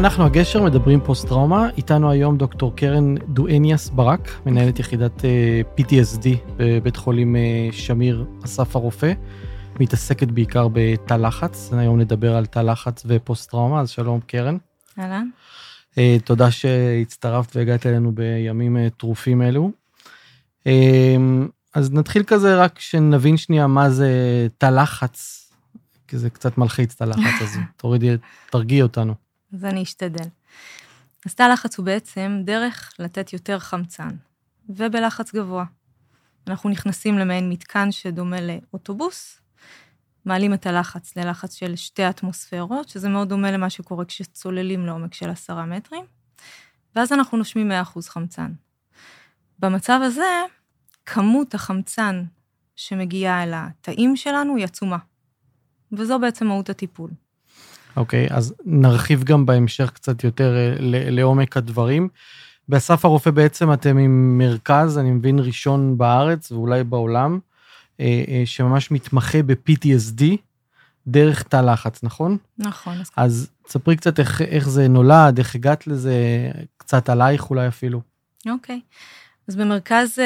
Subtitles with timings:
[0.00, 6.28] אנחנו הגשר מדברים פוסט טראומה, איתנו היום דוקטור קרן דואניאס ברק, מנהלת יחידת אה, PTSD
[6.56, 9.12] בבית חולים אה, שמיר אסף הרופא,
[9.80, 14.56] מתעסקת בעיקר בתא לחץ, היום נדבר על תא לחץ ופוסט טראומה, אז שלום קרן.
[14.98, 15.28] אהלן.
[15.98, 19.70] אה, תודה שהצטרפת והגעת אלינו בימים טרופים אלו.
[21.74, 24.10] אז נתחיל כזה רק שנבין שנייה מה זה
[24.58, 25.50] תא לחץ,
[26.08, 28.16] כי זה קצת מלחיץ תא לחץ, אז תורידי,
[28.50, 29.14] תרגיעי אותנו.
[29.54, 30.24] אז אני אשתדל.
[31.26, 34.08] אז תא לחץ הוא בעצם דרך לתת יותר חמצן,
[34.68, 35.64] ובלחץ גבוה.
[36.46, 39.39] אנחנו נכנסים למעין מתקן שדומה לאוטובוס,
[40.30, 45.30] מעלים את הלחץ ללחץ של שתי אטמוספירות, שזה מאוד דומה למה שקורה כשצוללים לעומק של
[45.30, 46.04] עשרה מטרים,
[46.96, 48.52] ואז אנחנו נושמים 100% חמצן.
[49.58, 50.42] במצב הזה,
[51.06, 52.24] כמות החמצן
[52.76, 54.96] שמגיעה אל התאים שלנו היא עצומה,
[55.92, 57.10] וזו בעצם מהות הטיפול.
[57.96, 60.76] אוקיי, okay, אז נרחיב גם בהמשך קצת יותר אה,
[61.10, 62.08] לעומק הדברים.
[62.68, 67.38] באסף הרופא בעצם אתם עם מרכז, אני מבין, ראשון בארץ ואולי בעולם,
[68.44, 70.24] שממש מתמחה ב-PTSD
[71.06, 72.36] דרך תא לחץ, נכון?
[72.58, 72.96] נכון.
[73.16, 76.14] אז תספרי קצת איך, איך זה נולד, איך הגעת לזה,
[76.76, 78.00] קצת עלייך אולי אפילו.
[78.48, 78.80] אוקיי.
[78.84, 78.94] Okay.
[79.48, 80.18] אז במרכז,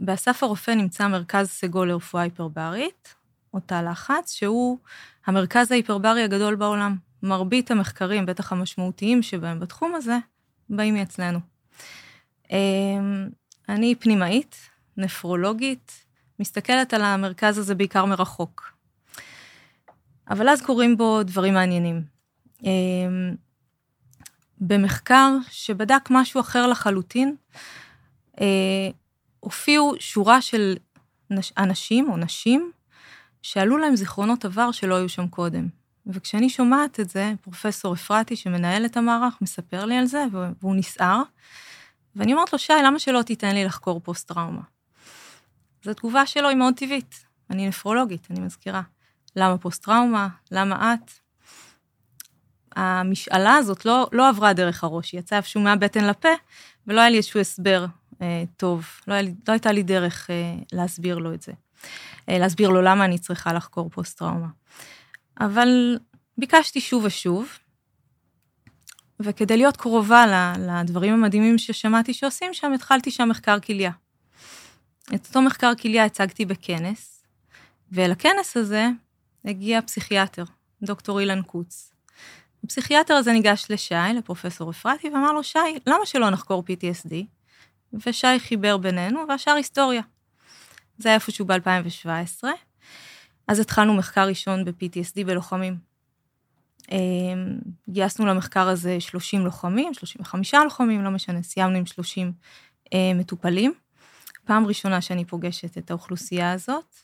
[0.00, 3.14] באסף הרופא נמצא מרכז סגול לרפואה היפרברית,
[3.54, 4.78] או תא לחץ, שהוא
[5.26, 6.96] המרכז ההיפרברי הגדול בעולם.
[7.22, 10.18] מרבית המחקרים, בטח המשמעותיים שבהם בתחום הזה,
[10.70, 11.38] באים מאצלנו.
[12.50, 13.28] אמ,
[13.68, 14.56] אני פנימאית,
[14.96, 16.05] נפרולוגית,
[16.40, 18.72] מסתכלת על המרכז הזה בעיקר מרחוק.
[20.30, 22.02] אבל אז קורים בו דברים מעניינים.
[22.64, 23.34] אמ,
[24.60, 27.36] במחקר שבדק משהו אחר לחלוטין,
[28.40, 28.90] אה,
[29.40, 30.76] הופיעו שורה של
[31.58, 32.70] אנשים או נשים
[33.42, 35.68] שעלו להם זיכרונות עבר שלא היו שם קודם.
[36.06, 40.24] וכשאני שומעת את זה, פרופסור אפרתי, שמנהל את המערך, מספר לי על זה,
[40.60, 41.22] והוא נסער.
[42.16, 44.75] ואני אומרת לו, שי, למה שלא תיתן לי לחקור פוסט-טראומה?
[45.84, 47.24] אז התגובה שלו היא מאוד טבעית.
[47.50, 48.82] אני נפרולוגית, אני מזכירה.
[49.36, 50.28] למה פוסט-טראומה?
[50.50, 51.10] למה את?
[52.76, 56.28] המשאלה הזאת לא, לא עברה דרך הראש, היא יצאה איפשהו מהבטן לפה,
[56.86, 57.86] ולא היה לי איזשהו הסבר
[58.22, 61.52] אה, טוב, לא, לי, לא הייתה לי דרך אה, להסביר לו את זה.
[62.28, 64.48] אה, להסביר לו למה אני צריכה לחקור פוסט-טראומה.
[65.40, 65.98] אבל
[66.38, 67.58] ביקשתי שוב ושוב,
[69.20, 73.90] וכדי להיות קרובה לדברים המדהימים ששמעתי שעושים שם, התחלתי שם מחקר כליה.
[75.14, 77.22] את אותו מחקר כליה הצגתי בכנס,
[77.92, 78.88] ולכנס הזה
[79.44, 80.44] הגיע פסיכיאטר,
[80.82, 81.92] דוקטור אילן קוץ.
[82.64, 87.14] הפסיכיאטר הזה ניגש לשי, לפרופסור אפרתי, ואמר לו, שי, למה שלא נחקור PTSD?
[88.06, 90.02] ושי חיבר בינינו, והשאר היסטוריה.
[90.98, 92.44] זה היה איפשהו ב-2017.
[93.48, 95.76] אז התחלנו מחקר ראשון ב-PTSD בלוחמים.
[96.92, 102.32] אמ, גייסנו למחקר הזה 30 לוחמים, 35 לוחמים, לא משנה, סיימנו עם 30
[102.94, 103.74] אה, מטופלים.
[104.46, 106.94] פעם ראשונה שאני פוגשת את האוכלוסייה הזאת.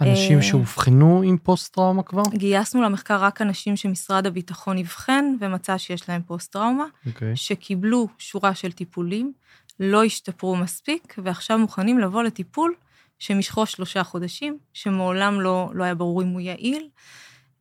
[0.00, 2.22] אנשים אה, שאובחנו עם פוסט-טראומה כבר?
[2.34, 7.08] גייסנו למחקר רק אנשים שמשרד הביטחון אבחן ומצא שיש להם פוסט-טראומה, okay.
[7.08, 7.36] אוקיי.
[7.36, 9.32] שקיבלו שורה של טיפולים,
[9.80, 12.74] לא השתפרו מספיק, ועכשיו מוכנים לבוא לטיפול
[13.18, 16.88] שמשכו שלושה חודשים, שמעולם לא, לא היה ברור אם הוא יעיל,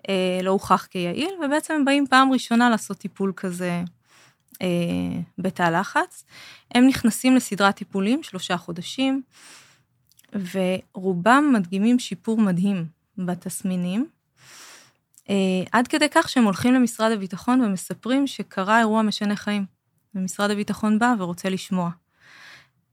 [0.10, 3.84] אה, לא הוכח כיעיל, ובעצם הם באים פעם ראשונה לעשות טיפול כזה
[4.62, 4.68] אה,
[5.38, 6.26] בתא לחץ.
[6.76, 9.22] הם נכנסים לסדרת טיפולים, שלושה חודשים,
[10.36, 12.86] ורובם מדגימים שיפור מדהים
[13.18, 14.08] בתסמינים.
[15.30, 15.36] אה,
[15.72, 19.66] עד כדי כך שהם הולכים למשרד הביטחון ומספרים שקרה אירוע משנה חיים.
[20.16, 21.90] ומשרד הביטחון בא ורוצה לשמוע.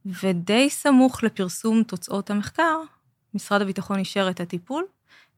[0.06, 2.80] ודי סמוך לפרסום תוצאות המחקר,
[3.34, 4.84] משרד הביטחון אישר את הטיפול,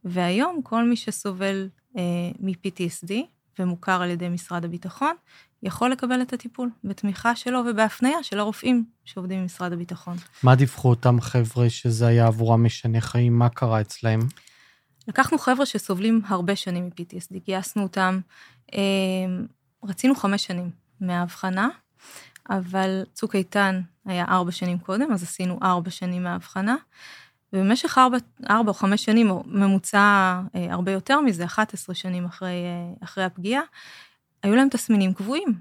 [0.04, 2.02] והיום כל מי שסובל אה,
[2.40, 3.12] מ-PTSD
[3.58, 5.14] ומוכר על ידי משרד הביטחון,
[5.62, 10.16] יכול לקבל את הטיפול בתמיכה שלו ובהפניה של הרופאים שעובדים במשרד הביטחון.
[10.42, 13.38] מה דיווחו אותם חבר'ה שזה היה עבורם משנה חיים?
[13.38, 14.20] מה קרה אצלהם?
[15.08, 18.20] לקחנו חבר'ה שסובלים הרבה שנים מ-PTSD, גייסנו אותם,
[18.74, 18.80] אה,
[19.84, 20.70] רצינו חמש שנים
[21.00, 21.68] מהאבחנה,
[22.50, 26.76] אבל צוק איתן היה ארבע שנים קודם, אז עשינו ארבע שנים מהאבחנה.
[27.52, 28.16] ובמשך ארבע,
[28.50, 33.24] ארבע או חמש שנים, או ממוצע אה, הרבה יותר מזה, 11 שנים אחרי, אה, אחרי
[33.24, 33.62] הפגיעה,
[34.42, 35.54] היו להם תסמינים קבועים.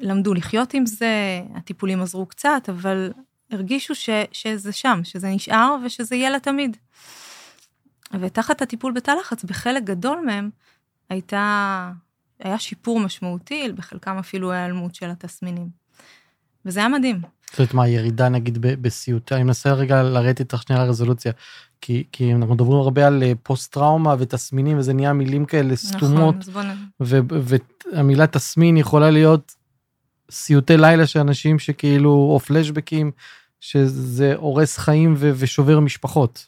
[0.00, 3.12] למדו לחיות עם זה, הטיפולים עזרו קצת, אבל
[3.50, 6.76] הרגישו ש, שזה שם, שזה נשאר ושזה יהיה לתמיד.
[8.20, 10.50] ותחת הטיפול בתא לחץ, בחלק גדול מהם
[11.10, 11.92] הייתה
[12.38, 15.68] היה שיפור משמעותי, בחלקם אפילו היעלמות של התסמינים.
[16.64, 17.20] וזה היה מדהים.
[17.50, 21.32] זאת אומרת, מה, ירידה נגיד בסיוט, אני מנסה רגע לרדת איתך שנייה לרזולוציה,
[21.80, 26.34] כי, כי אנחנו מדברים הרבה על אה, פוסט טראומה ותסמינים וזה נהיה מילים כאלה סתומות,
[26.36, 29.54] נכון, והמילה תסמין יכולה להיות
[30.30, 33.10] סיוטי לילה של אנשים שכאילו, או פלשבקים,
[33.60, 36.46] שזה הורס חיים ו- ושובר משפחות.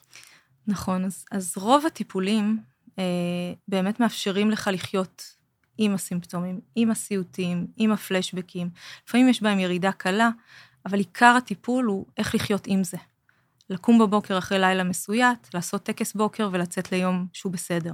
[0.67, 2.59] נכון, אז, אז רוב הטיפולים
[2.99, 3.05] אה,
[3.69, 5.23] באמת מאפשרים לך לחיות
[5.79, 8.71] עם הסימפטומים, עם הסיוטים, עם הפלשבקים.
[9.07, 10.31] לפעמים יש בהם ירידה קלה,
[10.87, 12.97] אבל עיקר הטיפול הוא איך לחיות עם זה.
[13.71, 17.93] לקום בבוקר אחרי לילה מסויט, לעשות טקס בוקר ולצאת ליום שהוא בסדר.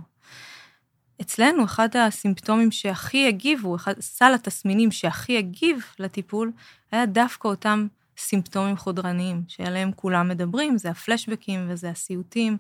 [1.21, 6.53] אצלנו אחד הסימפטומים שהכי הגיבו, אחד, סל התסמינים שהכי הגיב לטיפול,
[6.93, 7.87] היה דווקא אותם
[8.19, 12.57] סימפטומים חודרניים, שעליהם כולם מדברים, זה הפלשבקים וזה הסיוטים,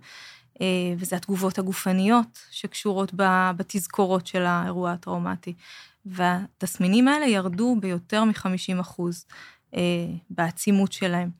[0.60, 0.66] אה,
[0.98, 3.12] וזה התגובות הגופניות שקשורות
[3.56, 5.54] בתזכורות של האירוע הטראומטי.
[6.06, 9.26] והתסמינים האלה ירדו ביותר מ-50 אחוז
[9.74, 9.80] אה,
[10.30, 11.30] בעצימות שלהם.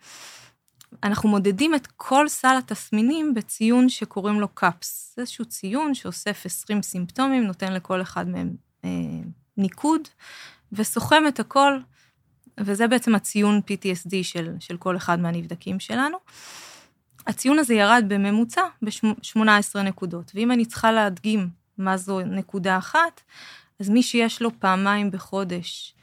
[1.03, 5.13] אנחנו מודדים את כל סל התסמינים בציון שקוראים לו קאפס.
[5.17, 8.91] זה איזשהו ציון שאוסף 20 סימפטומים, נותן לכל אחד מהם אה,
[9.57, 10.01] ניקוד,
[10.73, 11.79] וסוכם את הכל,
[12.61, 16.17] וזה בעצם הציון PTSD של, של כל אחד מהנבדקים שלנו.
[17.27, 21.49] הציון הזה ירד בממוצע ב-18 נקודות, ואם אני צריכה להדגים
[21.79, 23.21] מה זו נקודה אחת,
[23.81, 25.95] אז מי שיש לו פעמיים בחודש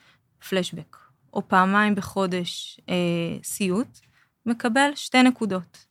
[0.49, 0.97] פלשבק,
[1.33, 2.95] או פעמיים בחודש אה,
[3.43, 3.99] סיוט,
[4.45, 5.85] מקבל שתי נקודות.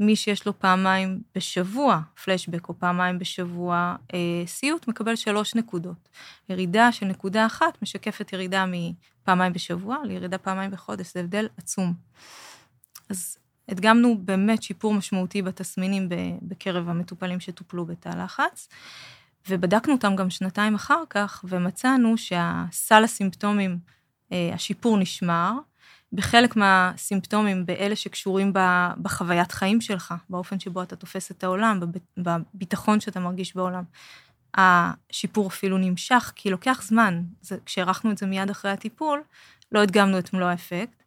[0.00, 6.08] מי שיש לו פעמיים בשבוע פלשבק, או פעמיים בשבוע אה, סיוט, מקבל שלוש נקודות.
[6.48, 11.94] ירידה של נקודה אחת משקפת ירידה מפעמיים בשבוע לירידה פעמיים בחודש, זה הבדל עצום.
[13.10, 13.38] אז
[13.68, 16.08] הדגמנו באמת שיפור משמעותי בתסמינים
[16.42, 18.68] בקרב המטופלים שטופלו בתא לחץ,
[19.48, 23.78] ובדקנו אותם גם שנתיים אחר כך, ומצאנו שהסל הסימפטומים,
[24.32, 25.52] אה, השיפור נשמר,
[26.12, 28.52] בחלק מהסימפטומים, באלה שקשורים
[29.02, 31.80] בחוויית חיים שלך, באופן שבו אתה תופס את העולם,
[32.16, 33.84] בביטחון שאתה מרגיש בעולם.
[34.54, 37.22] השיפור אפילו נמשך, כי לוקח זמן.
[37.66, 39.22] כשאירחנו את זה מיד אחרי הטיפול,
[39.72, 41.02] לא הדגמנו את מלוא האפקט.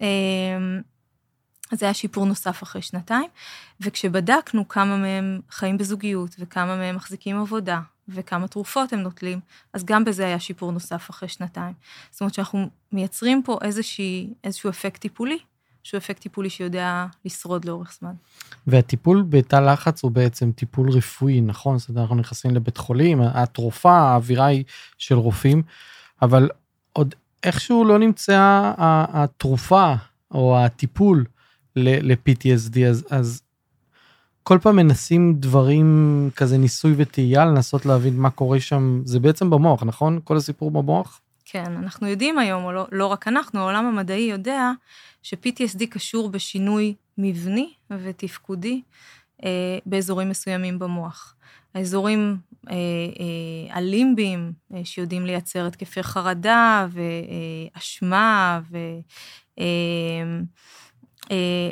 [0.00, 0.80] אמ,
[1.72, 3.30] אז זה היה שיפור נוסף אחרי שנתיים,
[3.80, 9.40] וכשבדקנו כמה מהם חיים בזוגיות וכמה מהם מחזיקים עבודה וכמה תרופות הם נוטלים,
[9.72, 11.74] אז גם בזה היה שיפור נוסף אחרי שנתיים.
[12.10, 15.38] זאת אומרת שאנחנו מייצרים פה איזושהי, איזשהו אפקט טיפולי,
[15.82, 18.12] שהוא אפקט טיפולי שיודע לשרוד לאורך זמן.
[18.66, 21.78] והטיפול בתא לחץ הוא בעצם טיפול רפואי, נכון?
[21.78, 24.64] זאת אומרת, אנחנו נכנסים לבית חולים, התרופה, האווירה היא
[24.98, 25.62] של רופאים,
[26.22, 26.48] אבל
[26.92, 29.94] עוד איכשהו לא נמצאה התרופה
[30.30, 31.24] או הטיפול
[31.76, 33.42] ל-PTSD, אז, אז
[34.44, 39.82] כל פעם מנסים דברים כזה ניסוי וטעייה לנסות להבין מה קורה שם, זה בעצם במוח,
[39.82, 40.20] נכון?
[40.24, 41.20] כל הסיפור במוח?
[41.44, 44.70] כן, אנחנו יודעים היום, או לא, לא רק אנחנו, העולם המדעי יודע
[45.22, 48.82] ש-PTSD קשור בשינוי מבני ותפקודי
[49.44, 51.34] אה, באזורים מסוימים במוח.
[51.74, 52.36] האזורים
[52.70, 56.86] אה, אה, הלימביים, אה, שיודעים לייצר התקפי חרדה
[57.74, 58.76] ואשמה, ו...
[58.76, 60.40] אה, אה,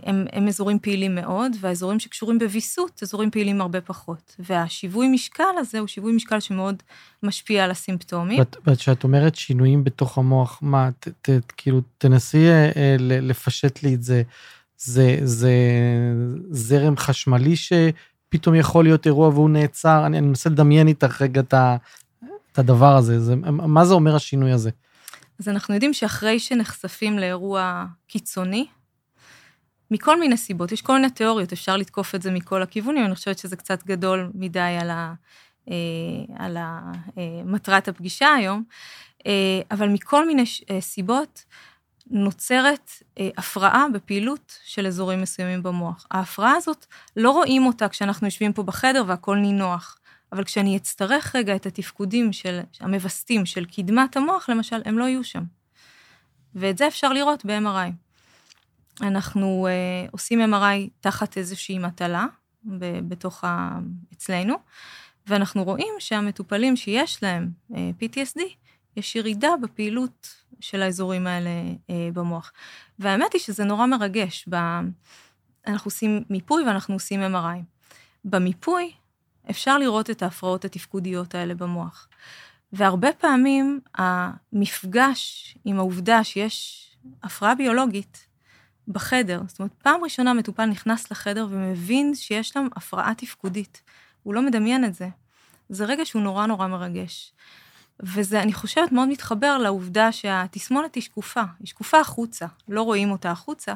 [0.06, 4.36] הם, הם אזורים פעילים מאוד, והאזורים שקשורים בוויסות, אזורים פעילים הרבה פחות.
[4.38, 6.82] והשיווי משקל הזה הוא שיווי משקל שמאוד
[7.22, 8.42] משפיע על הסימפטומים.
[8.66, 14.02] וכשאת אומרת שינויים בתוך המוח, מה, ת, ת, כאילו, תנסי אה, אה לפשט לי את
[14.02, 14.22] זה.
[14.84, 15.52] זה, זה
[16.50, 21.54] זרם חשמלי שפתאום יכול להיות אירוע והוא נעצר, אני, אני מנסה לדמיין איתך רגע את,
[22.52, 24.70] את הדבר הזה, זה, מה זה אומר השינוי הזה?
[25.40, 28.66] אז אנחנו יודעים שאחרי שנחשפים לאירוע קיצוני,
[29.92, 33.38] מכל מיני סיבות, יש כל מיני תיאוריות, אפשר לתקוף את זה מכל הכיוונים, אני חושבת
[33.38, 35.14] שזה קצת גדול מדי על, ה,
[35.68, 35.74] אה,
[36.38, 38.64] על ה, אה, מטרת הפגישה היום,
[39.26, 40.44] אה, אבל מכל מיני
[40.80, 41.44] סיבות
[42.06, 42.90] נוצרת
[43.36, 46.06] הפרעה בפעילות של אזורים מסוימים במוח.
[46.10, 49.98] ההפרעה הזאת, לא רואים אותה כשאנחנו יושבים פה בחדר והכל נינוח.
[50.32, 55.24] אבל כשאני אצטרך רגע את התפקודים של, המווסתים של קדמת המוח, למשל, הם לא יהיו
[55.24, 55.42] שם.
[56.54, 58.11] ואת זה אפשר לראות ב-MRI.
[59.00, 62.26] אנחנו uh, עושים MRI תחת איזושהי מטלה
[63.08, 63.78] בתוך ה...
[64.12, 64.54] אצלנו,
[65.26, 68.40] ואנחנו רואים שהמטופלים שיש להם uh, אה, PTSD,
[68.96, 72.52] יש ירידה בפעילות של האזורים האלה uh, במוח.
[72.98, 74.44] והאמת היא שזה נורא מרגש.
[74.48, 74.56] ב...
[75.66, 77.58] אנחנו עושים מיפוי ואנחנו עושים MRI.
[78.24, 78.92] במיפוי
[79.50, 82.08] אפשר לראות את ההפרעות התפקודיות האלה במוח.
[82.72, 86.88] והרבה פעמים המפגש עם העובדה שיש
[87.22, 88.31] הפרעה ביולוגית
[88.88, 89.42] בחדר.
[89.48, 93.82] זאת אומרת, פעם ראשונה מטופל נכנס לחדר ומבין שיש להם הפרעה תפקודית.
[94.22, 95.08] הוא לא מדמיין את זה.
[95.68, 97.32] זה רגע שהוא נורא נורא מרגש.
[98.00, 103.30] וזה, אני חושבת, מאוד מתחבר לעובדה שהתסמונת היא שקופה, היא שקופה החוצה, לא רואים אותה
[103.30, 103.74] החוצה,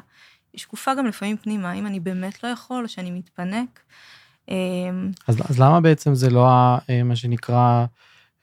[0.53, 3.81] היא שקופה גם לפעמים פנימה, אם אני באמת לא יכול, או שאני מתפנק.
[4.49, 6.49] אמ, אז, אז למה בעצם זה לא
[6.91, 7.87] אה, מה שנקרא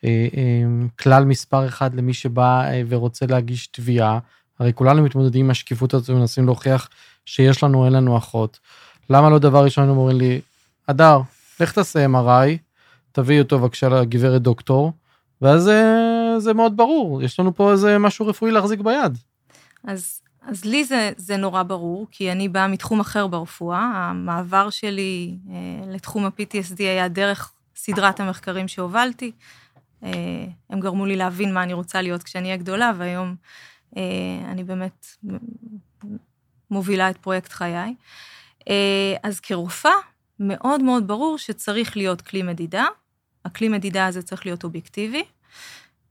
[0.03, 4.19] אה, אה, כלל מספר אחד למי שבא ורוצה להגיש תביעה?
[4.59, 6.89] הרי כולנו מתמודדים עם השקיפות הזאת ומנסים להוכיח
[7.25, 8.59] שיש לנו, אין לנו אחות.
[9.09, 10.41] למה לא דבר ראשון אומרים לי,
[10.87, 11.19] אדר,
[11.59, 12.57] לך תעשה MRI,
[13.11, 14.93] תביאי אותו בבקשה לגברת דוקטור,
[15.41, 15.71] ואז
[16.37, 19.17] זה מאוד ברור, יש לנו פה איזה משהו רפואי להחזיק ביד.
[19.83, 23.91] אז, אז לי זה, זה נורא ברור, כי אני באה מתחום אחר ברפואה.
[23.95, 29.31] המעבר שלי אה, לתחום ה-PTSD היה דרך סדרת המחקרים שהובלתי.
[30.03, 30.09] אה,
[30.69, 33.35] הם גרמו לי להבין מה אני רוצה להיות כשאני אהיה גדולה, והיום אה,
[34.45, 35.07] אני באמת
[36.71, 37.95] מובילה את פרויקט חיי.
[38.69, 39.91] אה, אז כרופאה,
[40.39, 42.85] מאוד מאוד ברור שצריך להיות כלי מדידה.
[43.45, 45.23] הכלי מדידה הזה צריך להיות אובייקטיבי,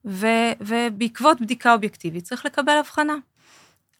[0.05, 0.27] ו,
[0.61, 3.17] ובעקבות בדיקה אובייקטיבית צריך לקבל הבחנה.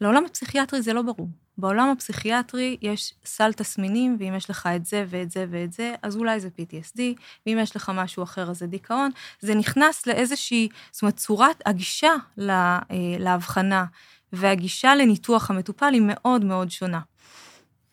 [0.01, 1.29] לעולם הפסיכיאטרי זה לא ברור.
[1.59, 6.17] בעולם הפסיכיאטרי יש סל תסמינים, ואם יש לך את זה ואת זה ואת זה, אז
[6.17, 7.01] אולי זה PTSD,
[7.47, 9.11] ואם יש לך משהו אחר אז זה דיכאון.
[9.41, 13.85] זה נכנס לאיזושהי, זאת אומרת, צורת הגישה לה, אה, להבחנה
[14.33, 17.01] והגישה לניתוח המטופל היא מאוד מאוד שונה.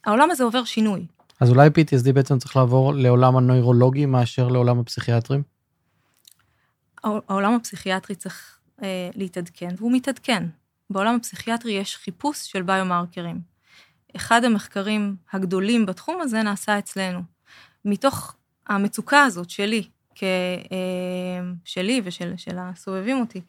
[0.05, 1.05] העולם הזה עובר שינוי.
[1.39, 5.43] אז אולי PTSD בעצם צריך לעבור לעולם הנוירולוגי מאשר לעולם הפסיכיאטרים?
[7.03, 10.43] העולם הפסיכיאטרי צריך אה, להתעדכן, והוא מתעדכן.
[10.89, 13.41] בעולם הפסיכיאטרי יש חיפוש של ביומרקרים.
[14.15, 17.21] אחד המחקרים הגדולים בתחום הזה נעשה אצלנו.
[17.85, 18.35] מתוך
[18.67, 19.83] המצוקה הזאת שלי,
[20.15, 23.41] כ, אה, שלי ושל של הסובבים אותי,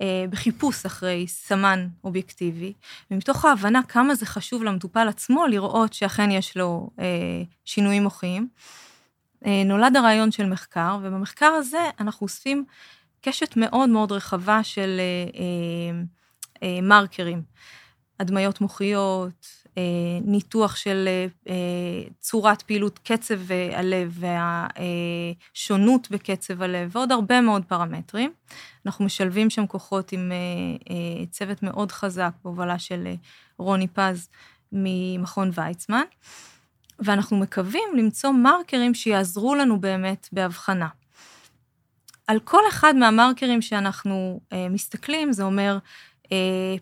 [0.00, 2.72] אה, בחיפוש אחרי סמן אובייקטיבי,
[3.10, 8.48] ומתוך ההבנה כמה זה חשוב למטופל עצמו לראות שאכן יש לו אה, שינויים מוחיים,
[9.64, 12.64] נולד הרעיון של מחקר, ובמחקר הזה אנחנו אוספים
[13.20, 15.00] קשת מאוד מאוד רחבה של
[16.82, 17.42] מרקרים,
[18.20, 19.82] הדמיות מוחיות, אה,
[20.24, 21.08] ניתוח של
[21.48, 21.54] אה,
[22.20, 23.38] צורת פעילות קצב
[23.72, 24.18] הלב
[24.78, 28.32] והשונות בקצב הלב ועוד הרבה מאוד פרמטרים.
[28.86, 30.32] אנחנו משלבים שם כוחות עם
[30.90, 33.08] אה, צוות מאוד חזק בהובלה של
[33.58, 34.28] רוני פז
[34.72, 36.04] ממכון ויצמן,
[36.98, 40.88] ואנחנו מקווים למצוא מרקרים שיעזרו לנו באמת בהבחנה.
[42.26, 44.40] על כל אחד מהמרקרים שאנחנו
[44.70, 45.78] מסתכלים, זה אומר אה,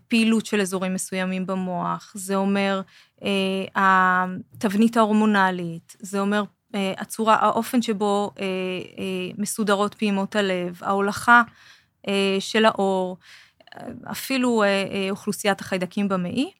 [0.08, 2.80] פעילות של אזורים מסוימים במוח, זה אומר
[3.24, 3.28] אה,
[3.74, 6.42] התבנית ההורמונלית, זה אומר
[6.74, 8.30] אה, הצורה, האופן שבו
[9.38, 11.42] מסודרות פעימות הלב, ההולכה
[12.40, 13.16] של האור,
[14.10, 14.62] אפילו
[15.10, 16.50] אוכלוסיית החיידקים במעי.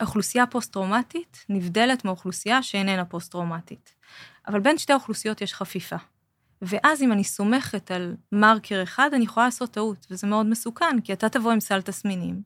[0.00, 3.94] האוכלוסייה הפוסט-טראומטית נבדלת מאוכלוסייה שאיננה פוסט-טראומטית.
[4.46, 5.96] אבל בין שתי האוכלוסיות יש חפיפה.
[6.62, 11.12] ואז אם אני סומכת על מרקר אחד, אני יכולה לעשות טעות, וזה מאוד מסוכן, כי
[11.12, 12.42] אתה תבוא עם סל תסמינים,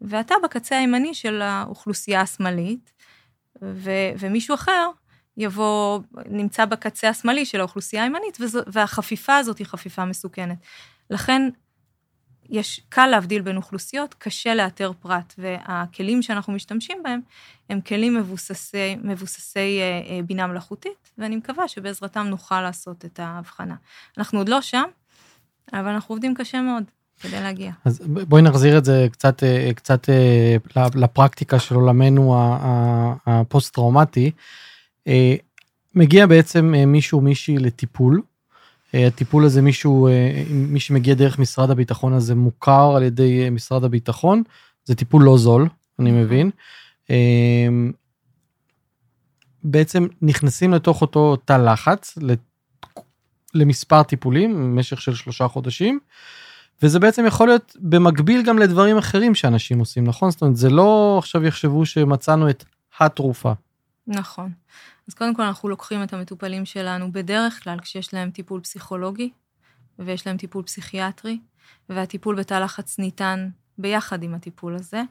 [0.00, 2.92] ואתה בקצה הימני של האוכלוסייה השמאלית,
[3.62, 4.90] ו- ומישהו אחר
[5.36, 10.58] יבוא, נמצא בקצה השמאלי של האוכלוסייה הימנית, וזו, והחפיפה הזאת היא חפיפה מסוכנת.
[11.10, 11.42] לכן
[12.50, 17.20] יש, קל להבדיל בין אוכלוסיות, קשה לאתר פרט, והכלים שאנחנו משתמשים בהם
[17.70, 23.74] הם כלים מבוססי, מבוססי אה, אה, בינה מלאכותית, ואני מקווה שבעזרתם נוכל לעשות את ההבחנה.
[24.18, 24.84] אנחנו עוד לא שם,
[25.72, 26.84] אבל אנחנו עובדים קשה מאוד
[27.20, 27.72] כדי להגיע.
[27.84, 30.08] אז בואי נחזיר את זה קצת, אה, קצת
[30.94, 32.36] לפרקטיקה של עולמנו
[33.26, 34.30] הפוסט-טראומטי.
[35.94, 38.22] מגיע בעצם מישהו מישהי לטיפול,
[38.94, 43.84] הטיפול הזה מישהו אה, מי שמגיע דרך משרד הביטחון הזה מוכר על ידי אה, משרד
[43.84, 44.42] הביטחון
[44.84, 46.22] זה טיפול לא זול אני נכון.
[46.22, 46.50] מבין.
[49.64, 52.18] בעצם נכנסים לתוך אותו תא לחץ
[53.54, 55.98] למספר טיפולים במשך של שלושה חודשים.
[56.82, 61.16] וזה בעצם יכול להיות במקביל גם לדברים אחרים שאנשים עושים נכון זאת אומרת זה לא
[61.18, 62.64] עכשיו יחשבו שמצאנו את
[63.00, 63.52] התרופה.
[64.06, 64.50] נכון.
[65.08, 69.30] אז קודם כל אנחנו לוקחים את המטופלים שלנו בדרך כלל כשיש להם טיפול פסיכולוגי
[69.98, 71.38] ויש להם טיפול פסיכיאטרי,
[71.88, 75.02] והטיפול בתא לחץ ניתן ביחד עם הטיפול הזה.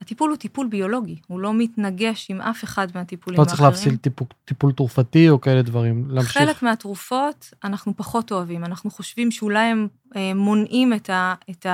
[0.00, 3.52] הטיפול הוא טיפול ביולוגי, הוא לא מתנגש עם אף אחד מהטיפולים האחרים.
[3.52, 6.32] לא צריך להפסיק טיפול, טיפול תרופתי או כאלה דברים, להמשיך.
[6.32, 11.66] חלק מהתרופות אנחנו פחות אוהבים, אנחנו חושבים שאולי הם אה, מונעים את, ה, את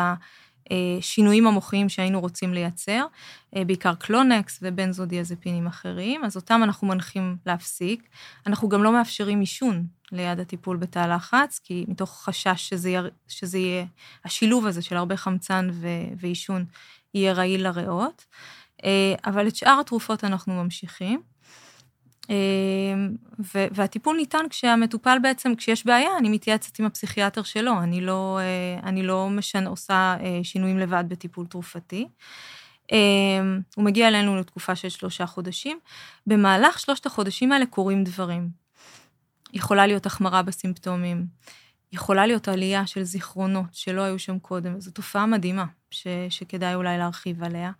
[0.70, 3.06] השינויים המוחיים שהיינו רוצים לייצר,
[3.56, 8.08] אה, בעיקר קלונקס ובנזודיאזפינים אחרים, אז אותם אנחנו מנחים להפסיק.
[8.46, 13.58] אנחנו גם לא מאפשרים עישון ליד הטיפול בתא לחץ, כי מתוך חשש שזה, יר, שזה
[13.58, 13.84] יהיה,
[14.24, 15.70] השילוב הזה של הרבה חמצן
[16.16, 16.64] ועישון
[17.14, 18.24] יהיה רעיל לריאות.
[18.84, 21.35] אה, אבל את שאר התרופות אנחנו ממשיכים.
[23.48, 28.38] והטיפול ניתן כשהמטופל בעצם, כשיש בעיה, אני מתייעצת עם הפסיכיאטר שלו, אני לא,
[28.82, 32.08] אני לא משנה, עושה שינויים לבד בטיפול תרופתי.
[33.76, 35.78] הוא מגיע אלינו לתקופה של שלושה חודשים.
[36.26, 38.48] במהלך שלושת החודשים האלה קורים דברים.
[39.52, 41.26] יכולה להיות החמרה בסימפטומים,
[41.92, 46.98] יכולה להיות עלייה של זיכרונות שלא היו שם קודם, זו תופעה מדהימה, ש, שכדאי אולי
[46.98, 47.70] להרחיב עליה.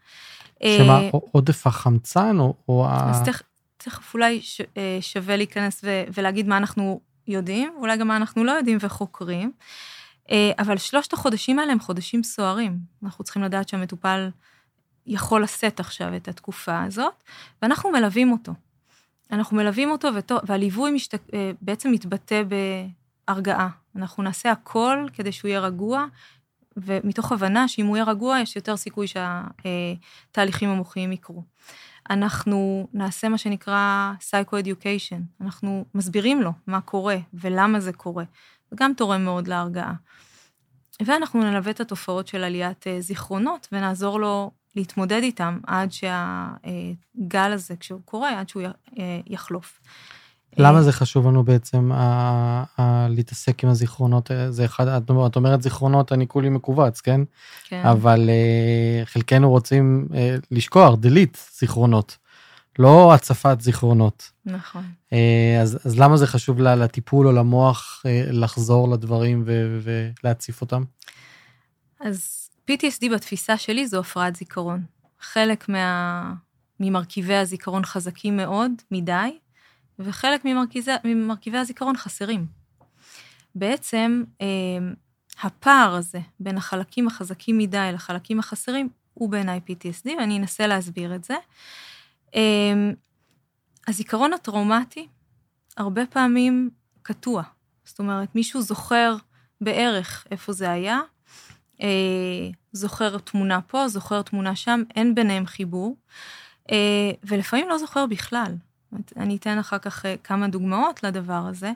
[0.62, 2.55] שמה, אה, עודף החמצן או...
[2.69, 3.43] או אז תכף,
[3.76, 8.45] תכף אולי ש, אה, שווה להיכנס ו, ולהגיד מה אנחנו יודעים, ואולי גם מה אנחנו
[8.45, 9.52] לא יודעים וחוקרים.
[10.30, 12.78] אה, אבל שלושת החודשים האלה הם חודשים סוערים.
[13.02, 14.28] אנחנו צריכים לדעת שהמטופל
[15.06, 17.23] יכול לשאת עכשיו את התקופה הזאת,
[17.62, 18.52] ואנחנו מלווים אותו.
[19.33, 20.09] אנחנו מלווים אותו,
[20.47, 21.14] והליווי משת...
[21.62, 22.42] בעצם מתבטא
[23.28, 23.68] בהרגעה.
[23.97, 26.06] אנחנו נעשה הכל כדי שהוא יהיה רגוע,
[26.76, 31.42] ומתוך הבנה שאם הוא יהיה רגוע, יש יותר סיכוי שהתהליכים המוחיים יקרו.
[32.11, 38.25] אנחנו נעשה מה שנקרא Psycho-Education, אנחנו מסבירים לו מה קורה ולמה זה קורה,
[38.71, 39.95] זה גם תורם מאוד להרגעה.
[41.06, 47.76] ואנחנו נלווה את התופעות של עליית אה, זיכרונות ונעזור לו להתמודד איתם עד שהגל הזה,
[47.76, 48.62] כשהוא קורה, עד שהוא
[48.99, 49.80] אה, יחלוף.
[50.59, 54.31] למה זה חשוב לנו בעצם ה- ה- להתעסק עם הזיכרונות?
[54.51, 57.21] זה אחד, את, את אומרת זיכרונות, אני כולי מכווץ, כן?
[57.65, 57.83] כן.
[57.87, 60.15] אבל uh, חלקנו רוצים uh,
[60.51, 62.17] לשכוח, delete זיכרונות,
[62.79, 64.31] לא הצפת זיכרונות.
[64.47, 64.85] נכון.
[65.11, 65.15] Uh,
[65.63, 69.81] אז, אז למה זה חשוב לטיפול או למוח uh, לחזור לדברים ו-
[70.23, 70.83] ולהציף אותם?
[72.01, 74.83] אז PTSD בתפיסה שלי זו הפרעת זיכרון.
[75.21, 76.33] חלק מה...
[76.81, 79.39] ממרכיבי הזיכרון חזקים מאוד, מדי,
[79.99, 82.47] וחלק ממרכיבי, ממרכיבי הזיכרון חסרים.
[83.55, 84.47] בעצם אה,
[85.43, 91.25] הפער הזה בין החלקים החזקים מדי לחלקים החסרים הוא בעיניי PTSD, ואני אנסה להסביר את
[91.25, 91.35] זה.
[92.35, 92.91] אה,
[93.88, 95.09] הזיכרון הטראומטי
[95.76, 96.71] הרבה פעמים
[97.03, 97.43] קטוע.
[97.85, 99.17] זאת אומרת, מישהו זוכר
[99.61, 101.00] בערך איפה זה היה,
[101.83, 105.97] אה, זוכר תמונה פה, זוכר תמונה שם, אין ביניהם חיבור,
[107.25, 108.55] ולפעמים לא זוכר בכלל.
[109.16, 111.72] אני אתן אחר כך אה, כמה דוגמאות לדבר הזה.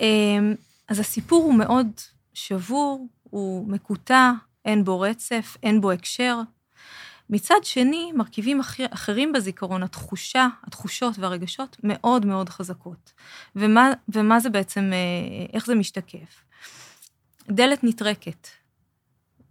[0.00, 0.54] אמ,
[0.88, 1.86] אז הסיפור הוא מאוד
[2.34, 4.32] שבור, הוא מקוטע,
[4.64, 6.40] אין בו רצף, אין בו הקשר.
[7.30, 13.12] מצד שני, מרכיבים אחר, אחרים בזיכרון, התחושה, התחושות והרגשות מאוד מאוד חזקות.
[13.56, 16.44] ומה, ומה זה בעצם, אה, איך זה משתקף?
[17.48, 18.48] דלת נטרקת,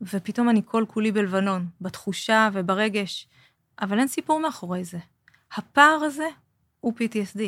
[0.02, 3.28] ופתאום אני כל כולי בלבנון, בתחושה וברגש,
[3.82, 4.98] אבל אין סיפור מאחורי זה.
[5.56, 6.28] הפער הזה
[6.82, 7.42] הוא PTSD.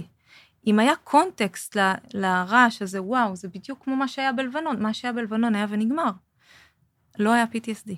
[0.67, 5.13] אם היה קונטקסט ל, לרעש הזה, וואו, זה בדיוק כמו מה שהיה בלבנון, מה שהיה
[5.13, 6.11] בלבנון היה ונגמר.
[7.19, 7.91] לא היה PTSD,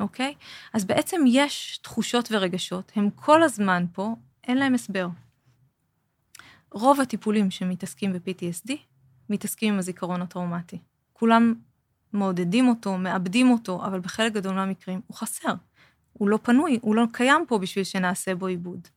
[0.00, 0.34] אוקיי?
[0.72, 4.14] אז בעצם יש תחושות ורגשות, הם כל הזמן פה,
[4.44, 5.08] אין להם הסבר.
[6.72, 8.72] רוב הטיפולים שמתעסקים ב-PTSD,
[9.30, 10.78] מתעסקים עם הזיכרון הטראומטי.
[11.12, 11.54] כולם
[12.12, 15.54] מעודדים אותו, מאבדים אותו, אבל בחלק גדול מהמקרים הוא חסר.
[16.12, 18.88] הוא לא פנוי, הוא לא קיים פה בשביל שנעשה בו עיבוד.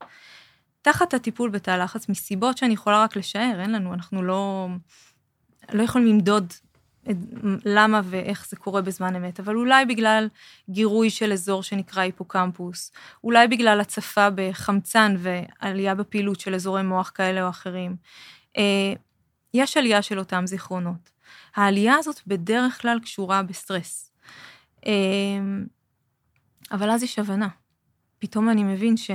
[0.81, 4.67] תחת הטיפול בתא לחץ, מסיבות שאני יכולה רק לשער, אין לנו, אנחנו לא,
[5.73, 6.53] לא יכולים למדוד
[7.11, 7.15] את,
[7.65, 10.27] למה ואיך זה קורה בזמן אמת, אבל אולי בגלל
[10.69, 12.91] גירוי של אזור שנקרא היפוקמפוס,
[13.23, 17.95] אולי בגלל הצפה בחמצן ועלייה בפעילות של אזורי מוח כאלה או אחרים.
[18.57, 18.93] אה,
[19.53, 21.09] יש עלייה של אותם זיכרונות.
[21.55, 24.11] העלייה הזאת בדרך כלל קשורה בסטרס.
[24.85, 24.91] אה,
[26.71, 27.47] אבל אז יש הבנה.
[28.19, 29.11] פתאום אני מבין ש...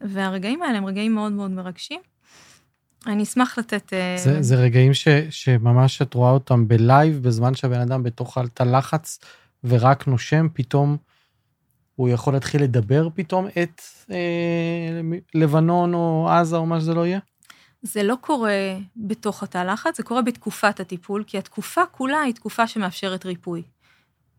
[0.00, 2.00] והרגעים האלה הם רגעים מאוד מאוד מרגשים.
[3.06, 3.92] אני אשמח לתת...
[3.92, 8.38] אה, זה, זה רגעים ש, שממש את רואה אותם ב live, בזמן שהבן אדם בתוך
[8.54, 9.18] תא לחץ
[9.64, 10.96] ורק נושם, פתאום
[11.94, 15.00] הוא יכול להתחיל לדבר פתאום את אה,
[15.34, 17.18] לבנון או עזה או מה שזה לא יהיה?
[17.82, 22.66] זה לא קורה בתוך התא לחץ, זה קורה בתקופת הטיפול, כי התקופה כולה היא תקופה
[22.66, 23.62] שמאפשרת ריפוי.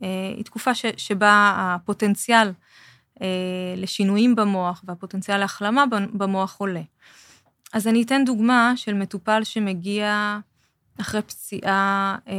[0.03, 2.51] אה, היא תקופה ש, שבה הפוטנציאל
[3.77, 6.81] לשינויים במוח והפוטנציאל להחלמה במוח עולה.
[7.73, 10.39] אז אני אתן דוגמה של מטופל שמגיע
[11.01, 12.35] אחרי פציעה, אה,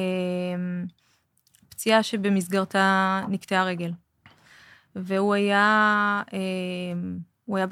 [1.69, 3.91] פציעה שבמסגרתה נקטעה רגל.
[4.97, 6.39] והוא היה, אה,
[7.45, 7.67] הוא היה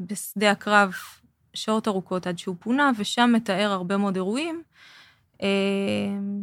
[0.00, 0.92] בשדה הקרב
[1.54, 4.62] שעות ארוכות עד שהוא פונה, ושם מתאר הרבה מאוד אירועים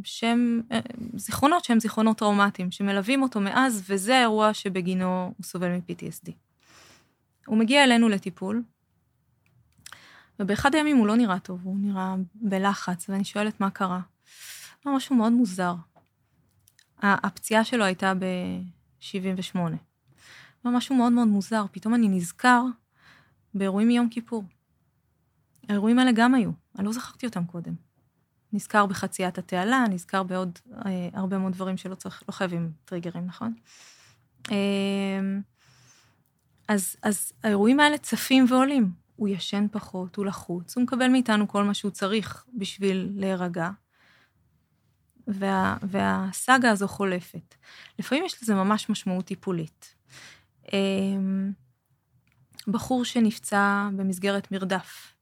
[0.03, 0.61] שהם
[1.15, 6.31] זיכרונות שהם זיכרונות טראומטיים, שמלווים אותו מאז, וזה האירוע שבגינו הוא סובל מ-PTSD.
[7.45, 8.63] הוא מגיע אלינו לטיפול,
[10.39, 13.99] ובאחד הימים הוא לא נראה טוב, הוא נראה בלחץ, ואני שואלת מה קרה.
[14.83, 15.75] הוא משהו מאוד מוזר.
[17.01, 19.59] הפציעה שלו הייתה ב-78.
[20.65, 22.63] משהו מאוד מאוד מוזר, פתאום אני נזכר
[23.53, 24.43] באירועים מיום כיפור.
[25.69, 27.88] האירועים האלה גם היו, אני לא זכרתי אותם קודם.
[28.53, 33.53] נזכר בחציית התעלה, נזכר בעוד אה, הרבה מאוד דברים שלא צריך, לא חייבים טריגרים, נכון?
[34.51, 34.57] אה,
[36.67, 38.91] אז, אז האירועים האלה צפים ועולים.
[39.15, 43.69] הוא ישן פחות, הוא לחוץ, הוא מקבל מאיתנו כל מה שהוא צריך בשביל להירגע,
[45.27, 47.55] וה, והסאגה הזו חולפת.
[47.99, 49.95] לפעמים יש לזה ממש משמעות טיפולית.
[50.73, 51.51] אמ,
[52.67, 55.13] בחור שנפצע במסגרת מרדף,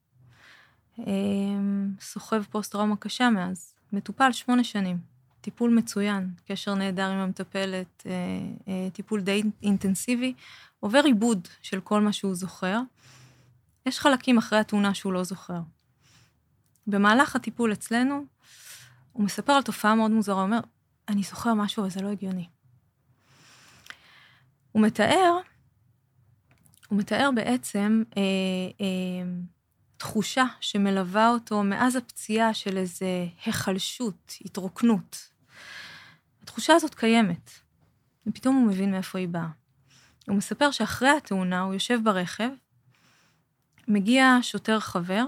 [2.00, 4.98] סוחב פוסט-טראומה קשה מאז, מטופל שמונה שנים,
[5.40, 8.12] טיפול מצוין, קשר נהדר עם המטפלת, אה,
[8.68, 10.34] אה, טיפול די אינטנסיבי,
[10.80, 12.80] עובר עיבוד של כל מה שהוא זוכר.
[13.86, 15.60] יש חלקים אחרי התאונה שהוא לא זוכר.
[16.86, 18.24] במהלך הטיפול אצלנו,
[19.12, 20.60] הוא מספר על תופעה מאוד מוזרה, הוא אומר,
[21.08, 22.48] אני זוכר משהו, אבל זה לא הגיוני.
[24.72, 25.38] הוא מתאר,
[26.88, 28.22] הוא מתאר בעצם אה,
[28.80, 29.30] אה,
[29.98, 35.28] תחושה שמלווה אותו מאז הפציעה של איזה היחלשות, התרוקנות.
[36.42, 37.50] התחושה הזאת קיימת,
[38.26, 39.48] ופתאום הוא מבין מאיפה היא באה.
[40.28, 42.48] הוא מספר שאחרי התאונה הוא יושב ברכב,
[43.88, 45.24] מגיע שוטר חבר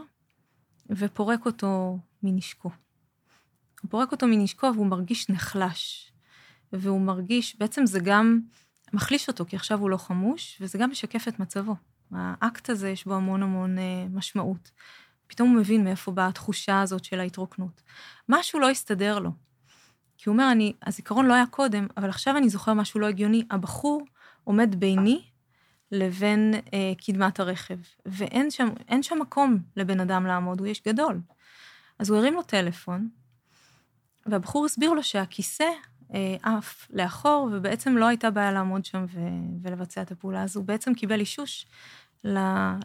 [0.91, 2.71] ופורק אותו מנשקו.
[3.83, 6.13] הוא פורק אותו מנשקו והוא מרגיש נחלש.
[6.73, 8.41] והוא מרגיש, בעצם זה גם
[8.93, 11.77] מחליש אותו, כי עכשיו הוא לא חמוש, וזה גם משקף את מצבו.
[12.13, 14.71] האקט הזה יש בו המון המון אה, משמעות.
[15.27, 17.83] פתאום הוא מבין מאיפה באה התחושה הזאת של ההתרוקנות.
[18.29, 19.31] משהו לא הסתדר לו.
[20.19, 23.47] כי הוא אומר, אני, הזיכרון לא היה קודם, אבל עכשיו אני זוכר משהו לא הגיוני.
[23.51, 24.03] הבחור
[24.45, 25.23] עומד ביני
[25.93, 28.69] לבין אה, קדמת הרכב, ואין שם,
[29.03, 31.21] שם מקום לבן אדם לעמוד, הוא איש גדול.
[31.99, 33.09] אז הוא הרים לו טלפון,
[34.27, 35.71] והבחור הסביר לו שהכיסא
[36.43, 39.21] עף לאחור, ובעצם לא הייתה בעיה לעמוד שם ו-
[39.63, 40.61] ולבצע את הפעולה הזו.
[40.61, 41.67] הוא בעצם קיבל אישוש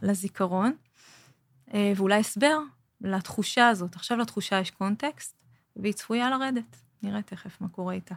[0.01, 0.73] לזיכרון,
[1.73, 2.57] אה, ואולי הסבר
[3.01, 3.95] לתחושה הזאת.
[3.95, 5.35] עכשיו לתחושה יש קונטקסט,
[5.75, 6.77] והיא צפויה לרדת.
[7.03, 8.15] נראה תכף מה קורה איתה.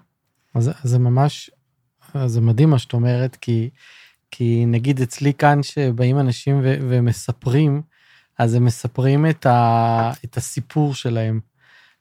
[0.54, 1.50] אז זה ממש,
[2.26, 3.70] זה מדהים מה שאת אומרת, כי,
[4.30, 7.82] כי נגיד אצלי כאן שבאים אנשים ו- ומספרים,
[8.38, 11.40] אז הם מספרים את, ה- את הסיפור שלהם.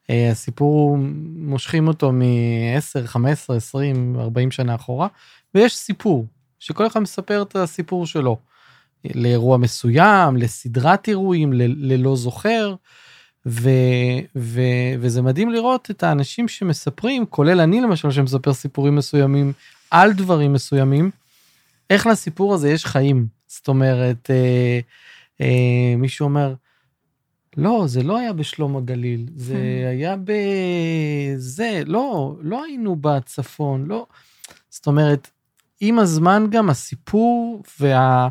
[0.10, 0.98] אה, הסיפור,
[1.36, 5.08] מושכים אותו מ-10, 15, 20, 40 שנה אחורה,
[5.56, 6.26] ויש סיפור,
[6.60, 8.38] שכל אחד מספר את הסיפור שלו.
[9.16, 12.76] לאירוע מסוים, לסדרת אירועים, ל- ללא זוכר,
[13.46, 19.54] ו- ו- וזה מדהים לראות את האנשים שמספרים, כולל אני למשל, שמספר סיפורים מסוימים
[19.92, 21.12] על דברים מסוימים,
[21.90, 23.28] איך לסיפור הזה יש חיים.
[23.48, 24.80] זאת אומרת, אה,
[25.42, 26.54] אה, מישהו אומר,
[27.58, 29.90] לא, זה לא היה בשלום הגליל, זה hmm.
[29.90, 34.06] היה בזה, לא, לא היינו בצפון, לא.
[34.70, 35.30] זאת אומרת,
[35.80, 38.28] עם הזמן גם הסיפור וה...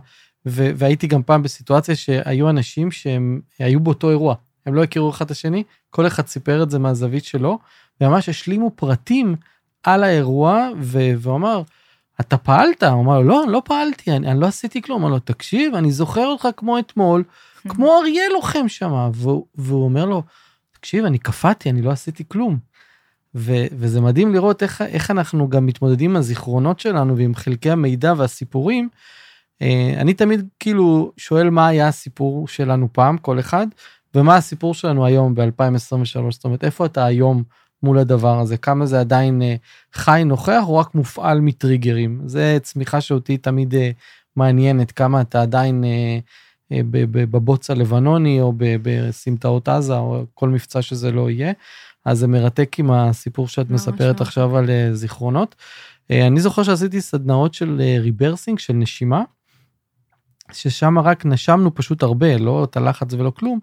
[0.46, 0.70] ו...
[0.76, 4.34] והייתי גם פעם בסיטואציה שהיו אנשים שהם היו באותו אירוע,
[4.66, 7.58] הם לא הכירו אחד את השני, כל אחד סיפר את זה מהזווית שלו,
[8.00, 9.36] וממש השלימו פרטים
[9.82, 10.98] על האירוע, ו...
[11.18, 11.62] והוא אמר,
[12.20, 12.82] אתה פעלת?
[12.82, 15.02] הוא אמר לו, לא, לא פעלתי, אני, אני לא עשיתי כלום.
[15.02, 17.24] אמר לו, תקשיב, אני זוכר אותך כמו אתמול,
[17.68, 20.22] כמו אריה לוחם שם, והוא, והוא אומר לו,
[20.72, 22.58] תקשיב, אני קפאתי, אני לא עשיתי כלום.
[23.34, 28.14] ו, וזה מדהים לראות איך, איך אנחנו גם מתמודדים עם הזיכרונות שלנו ועם חלקי המידע
[28.16, 28.88] והסיפורים.
[29.62, 33.66] אה, אני תמיד כאילו שואל מה היה הסיפור שלנו פעם, כל אחד,
[34.14, 37.42] ומה הסיפור שלנו היום ב-2023, זאת אומרת, איפה אתה היום
[37.82, 39.54] מול הדבר הזה, כמה זה עדיין אה,
[39.92, 42.20] חי נוכח או רק מופעל מטריגרים.
[42.26, 43.90] זה צמיחה שאותי תמיד אה,
[44.36, 46.18] מעניינת, כמה אתה עדיין אה,
[47.10, 51.52] בבוץ הלבנוני או בסמטאות עזה או כל מבצע שזה לא יהיה.
[52.04, 55.54] אז זה מרתק עם הסיפור שאת מספרת עכשיו על זיכרונות.
[56.10, 59.22] אני זוכר שעשיתי סדנאות של ריברסינג, של נשימה,
[60.52, 63.58] ששם רק נשמנו פשוט הרבה, לא את הלחץ ולא כלום,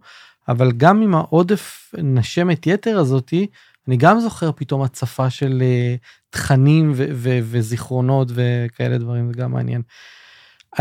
[0.48, 3.48] אבל גם עם העודף נשמת יתר הזאתי,
[3.88, 5.64] אני גם זוכר פתאום הצפה של
[6.30, 9.82] תכנים ו- ו- וזיכרונות וכאלה דברים, זה גם מעניין.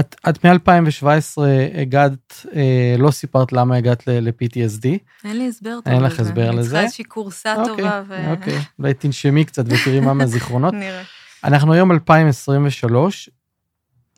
[0.01, 1.43] את, את מ-2017
[1.75, 4.87] הגעת, אה, לא סיפרת למה הגעת ל-PTSD.
[5.25, 5.95] אין לי הסבר טוב לזה.
[5.95, 6.59] אין לך הסבר לזה.
[6.59, 8.03] אני צריכה איזושהי קורסה אוקיי, טובה.
[8.09, 8.31] ו...
[8.31, 10.75] אוקיי, אולי תנשמי קצת ותראי מה מהזיכרונות.
[10.85, 11.03] נראה.
[11.45, 13.31] אנחנו היום 2023.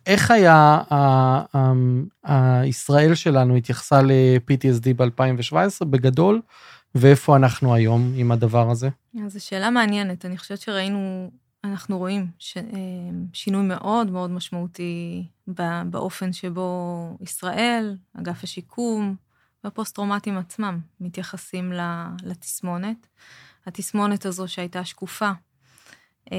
[0.07, 0.79] איך היה
[2.25, 6.41] הישראל שלנו התייחסה ל-PTSD ב-2017 בגדול,
[6.95, 8.89] ואיפה אנחנו היום עם הדבר הזה?
[9.27, 10.25] זו שאלה מעניינת.
[10.25, 11.31] אני חושבת שראינו
[11.65, 12.57] אנחנו רואים ש...
[12.57, 12.63] אה,
[13.33, 15.27] שינוי מאוד מאוד משמעותי
[15.91, 19.17] באופן שבו ישראל, אגף השיקום
[19.65, 21.73] והפוסט-טראומטיים עצמם מתייחסים
[22.23, 23.07] לתסמונת.
[23.67, 25.31] התסמונת הזו שהייתה שקופה,
[26.33, 26.39] אה,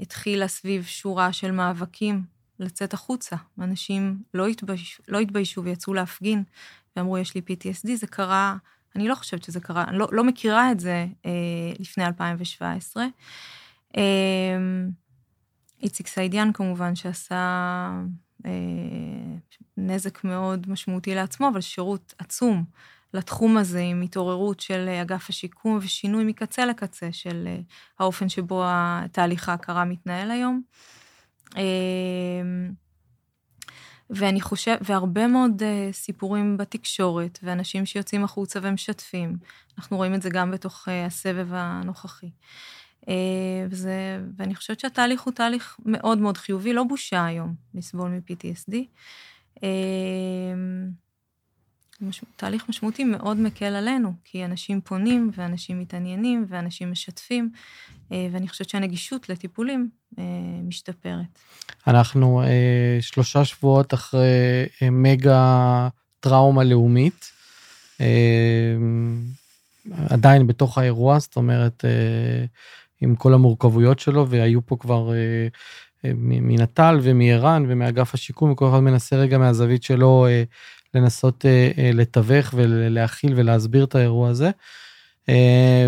[0.00, 2.22] התחילה סביב שורה של מאבקים
[2.58, 3.36] לצאת החוצה.
[3.60, 6.42] אנשים לא התביישו, לא התביישו ויצאו להפגין
[6.96, 8.56] ואמרו, יש לי PTSD, זה קרה,
[8.96, 13.06] אני לא חושבת שזה קרה, אני לא, לא מכירה את זה אה, לפני 2017.
[13.96, 14.02] אה,
[15.82, 17.90] איציק סעידיאן כמובן, שעשה
[18.46, 18.50] אה,
[19.76, 22.64] נזק מאוד משמעותי לעצמו, אבל שירות עצום
[23.14, 27.60] לתחום הזה, עם התעוררות של אגף השיקום ושינוי מקצה לקצה של אה,
[27.98, 28.64] האופן שבו
[29.12, 30.62] תהליך ההכרה מתנהל היום.
[31.56, 31.62] אה,
[34.10, 39.36] ואני חושב, והרבה מאוד uh, סיפורים בתקשורת, ואנשים שיוצאים החוצה ומשתפים.
[39.78, 42.30] אנחנו רואים את זה גם בתוך uh, הסבב הנוכחי.
[43.00, 43.06] Uh,
[43.70, 48.74] וזה, ואני חושבת שהתהליך הוא תהליך מאוד מאוד חיובי, לא בושה היום לסבול מ-PTSD.
[49.56, 49.60] Uh,
[52.02, 52.20] מש...
[52.36, 57.50] תהליך משמעותי מאוד מקל עלינו, כי אנשים פונים ואנשים מתעניינים ואנשים משתפים,
[58.12, 60.24] אה, ואני חושבת שהנגישות לטיפולים אה,
[60.64, 61.38] משתפרת.
[61.86, 64.28] אנחנו אה, שלושה שבועות אחרי
[64.92, 65.88] מגה
[66.20, 67.32] טראומה לאומית,
[70.08, 71.84] עדיין בתוך האירוע, זאת אומרת,
[73.00, 75.10] עם כל המורכבויות שלו, והיו פה כבר
[76.14, 80.26] מנט"ל ומער"ן ומאגף השיקום, וכל אחד מנסה רגע מהזווית שלו
[80.94, 84.50] לנסות uh, uh, לתווך ולהכיל ולהסביר את האירוע הזה.
[85.26, 85.32] Uh,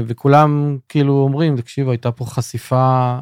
[0.06, 3.18] וכולם כאילו אומרים, תקשיבו, הייתה פה חשיפה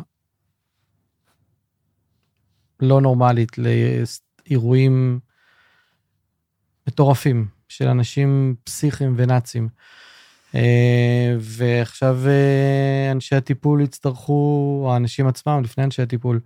[2.80, 5.20] לא נורמלית לאירועים
[6.88, 9.68] מטורפים של אנשים פסיכיים ונאצים.
[10.52, 10.56] Uh,
[11.38, 16.40] ועכשיו uh, אנשי הטיפול יצטרכו, או האנשים עצמם, לפני אנשי הטיפול,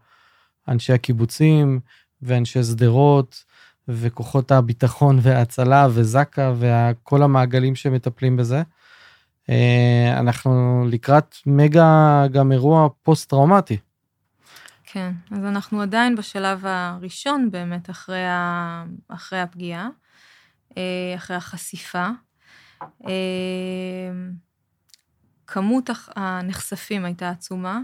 [0.68, 1.80] אנשי הקיבוצים
[2.22, 3.44] ואנשי שדרות,
[3.88, 8.62] וכוחות הביטחון וההצלה וזק"א וכל המעגלים שמטפלים בזה.
[9.50, 13.76] אה, אנחנו לקראת מגה גם אירוע פוסט-טראומטי.
[14.84, 18.84] כן, אז אנחנו עדיין בשלב הראשון באמת אחרי, ה...
[19.08, 19.88] אחרי הפגיעה,
[20.76, 22.08] אה, אחרי החשיפה.
[22.82, 24.12] אה,
[25.46, 27.80] כמות הנחשפים הייתה עצומה,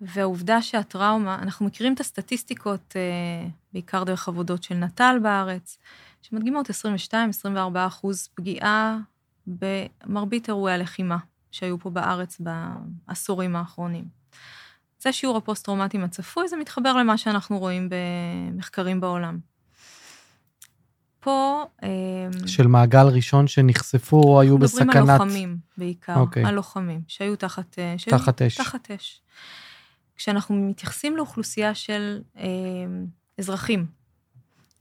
[0.00, 5.78] והעובדה שהטראומה, אנחנו מכירים את הסטטיסטיקות, אה, בעיקר דרך עבודות של נט"ל בארץ,
[6.22, 7.52] שמדגימות 22-24
[7.86, 8.98] אחוז פגיעה
[9.46, 11.16] במרבית אירועי הלחימה
[11.50, 14.04] שהיו פה בארץ בעשורים האחרונים.
[15.02, 19.38] זה שיעור הפוסט-טראומטיים הצפוי, זה מתחבר למה שאנחנו רואים במחקרים בעולם.
[21.20, 21.64] פה...
[21.82, 21.88] אה,
[22.46, 24.86] של מעגל ראשון שנחשפו או היו בסכנת...
[24.86, 26.18] מדברים על לוחמים בעיקר, okay.
[26.18, 26.44] אוקיי.
[26.44, 28.56] על לוחמים, שהיו תחת, אה, שהיו תחת אש.
[28.56, 29.20] תחת אש.
[30.20, 32.44] כשאנחנו מתייחסים לאוכלוסייה של אה,
[33.38, 33.86] אזרחים,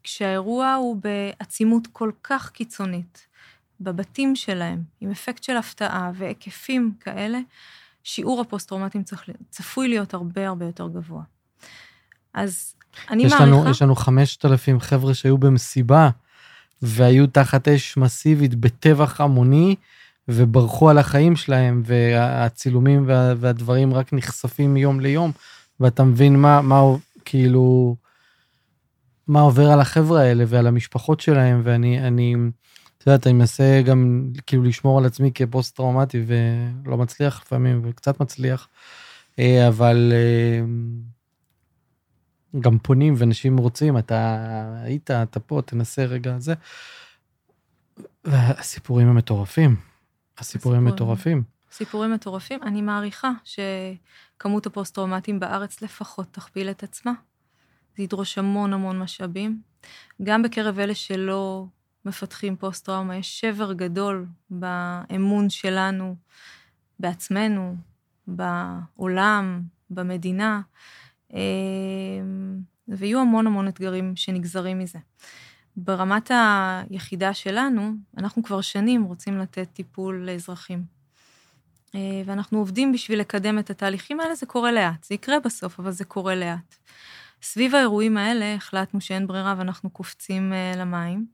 [0.03, 3.27] כשהאירוע הוא בעצימות כל כך קיצונית,
[3.81, 7.39] בבתים שלהם, עם אפקט של הפתעה והיקפים כאלה,
[8.03, 9.03] שיעור הפוסט-טראומטיים
[9.49, 11.23] צפוי להיות הרבה הרבה יותר גבוה.
[12.33, 12.75] אז
[13.09, 13.45] אני יש מעריכה...
[13.45, 16.09] לנו, יש לנו 5,000 חבר'ה שהיו במסיבה
[16.81, 19.75] והיו תחת אש מסיבית בטבח המוני,
[20.29, 25.31] וברחו על החיים שלהם, והצילומים וה, והדברים רק נחשפים מיום ליום,
[25.79, 26.81] ואתה מבין מה, מה,
[27.25, 27.95] כאילו,
[29.27, 32.35] מה עובר על החבר'ה האלה ועל המשפחות שלהם, ואני, אני,
[32.97, 38.67] את יודעת, אני מנסה גם כאילו לשמור על עצמי כפוסט-טראומטי, ולא מצליח לפעמים, וקצת מצליח,
[39.39, 40.61] אה, אבל אה,
[42.59, 44.35] גם פונים ואנשים רוצים, אתה
[44.83, 46.53] היית, אתה פה, תנסה רגע זה.
[48.25, 49.88] והסיפורים המטורפים.
[50.39, 51.43] הסיפורים מטורפים.
[51.71, 52.63] סיפורים מטורפים.
[52.63, 57.13] אני מעריכה שכמות הפוסט-טראומטיים בארץ לפחות תכפיל את עצמה.
[57.97, 59.61] זה ידרוש המון המון משאבים.
[60.23, 61.65] גם בקרב אלה שלא
[62.05, 66.15] מפתחים פוסט-טראומה, יש שבר גדול באמון שלנו
[66.99, 67.75] בעצמנו,
[68.27, 70.61] בעולם, במדינה,
[71.33, 71.39] אה,
[72.87, 74.99] ויהיו המון המון אתגרים שנגזרים מזה.
[75.83, 80.83] ברמת היחידה שלנו, אנחנו כבר שנים רוצים לתת טיפול לאזרחים.
[81.95, 85.03] אה, ואנחנו עובדים בשביל לקדם את התהליכים האלה, זה קורה לאט.
[85.03, 86.75] זה יקרה בסוף, אבל זה קורה לאט.
[87.41, 91.25] סביב האירועים האלה החלטנו שאין ברירה ואנחנו קופצים אה, למים,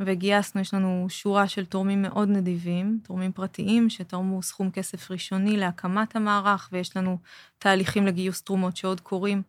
[0.00, 6.16] וגייסנו, יש לנו שורה של תורמים מאוד נדיבים, תורמים פרטיים שתרמו סכום כסף ראשוני להקמת
[6.16, 7.18] המערך, ויש לנו
[7.58, 9.42] תהליכים לגיוס תרומות שעוד קורים.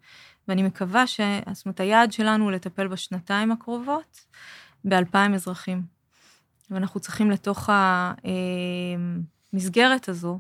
[0.48, 1.20] ואני מקווה ש...
[1.52, 4.26] זאת אומרת, היעד שלנו הוא לטפל בשנתיים הקרובות
[4.84, 5.82] באלפיים אזרחים.
[6.70, 7.70] ואנחנו צריכים לתוך
[9.54, 10.40] המסגרת אה, הזו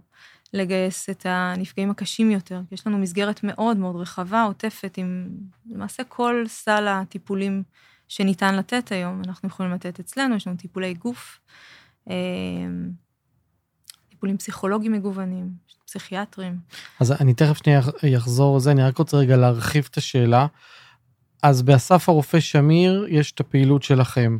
[0.54, 5.30] לגייס את הנפגעים הקשים יותר, יש לנו מסגרת מאוד מאוד רחבה, עוטפת עם
[5.66, 7.63] למעשה כל סל הטיפולים
[8.08, 11.39] שניתן לתת היום, אנחנו יכולים לתת אצלנו, יש לנו טיפולי גוף,
[12.10, 12.16] אה,
[14.23, 15.49] טיפולים פסיכולוגיים מגוונים,
[15.86, 16.57] פסיכיאטרים.
[16.99, 17.81] אז אני תכף שנייה
[18.17, 20.47] אחזור לזה, אני רק רוצה רגע להרחיב את השאלה.
[21.41, 24.38] אז באסף הרופא שמיר יש את הפעילות שלכם.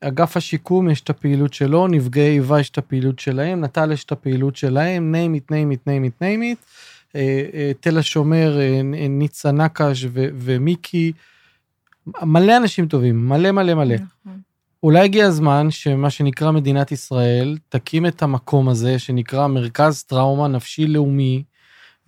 [0.00, 4.12] אגף השיקום יש את הפעילות שלו, נפגעי איבה יש את הפעילות שלהם, נט"ל יש את
[4.12, 6.66] הפעילות שלהם, name it, name it, name it, name it.
[7.16, 11.12] אה, אה, תל השומר, אה, ניצה נקש ומיקי,
[12.22, 13.94] מלא אנשים טובים, מלא מלא מלא.
[13.94, 14.40] נכון.
[14.82, 20.86] אולי הגיע הזמן שמה שנקרא מדינת ישראל תקים את המקום הזה שנקרא מרכז טראומה נפשי
[20.86, 21.42] לאומי,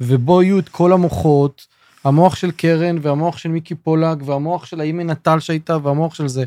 [0.01, 1.67] ובו יהיו את כל המוחות,
[2.05, 6.45] המוח של קרן והמוח של מיקי פולק והמוח של האימא נטל שהייתה והמוח של זה,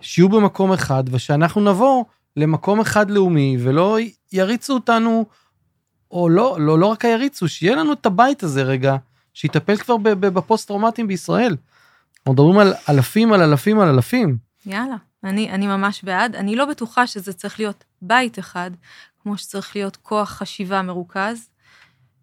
[0.00, 2.04] שיהיו במקום אחד ושאנחנו נבוא
[2.36, 3.98] למקום אחד לאומי ולא
[4.32, 5.24] יריצו אותנו,
[6.10, 8.96] או לא, לא, לא רק היריצו, שיהיה לנו את הבית הזה רגע,
[9.34, 11.56] שיטפל כבר בפוסט טראומטיים בישראל.
[12.18, 14.36] אנחנו מדברים על אלפים על אלפים על אלפים.
[14.66, 16.36] יאללה, אני, אני ממש בעד.
[16.36, 18.70] אני לא בטוחה שזה צריך להיות בית אחד,
[19.22, 21.50] כמו שצריך להיות כוח חשיבה מרוכז,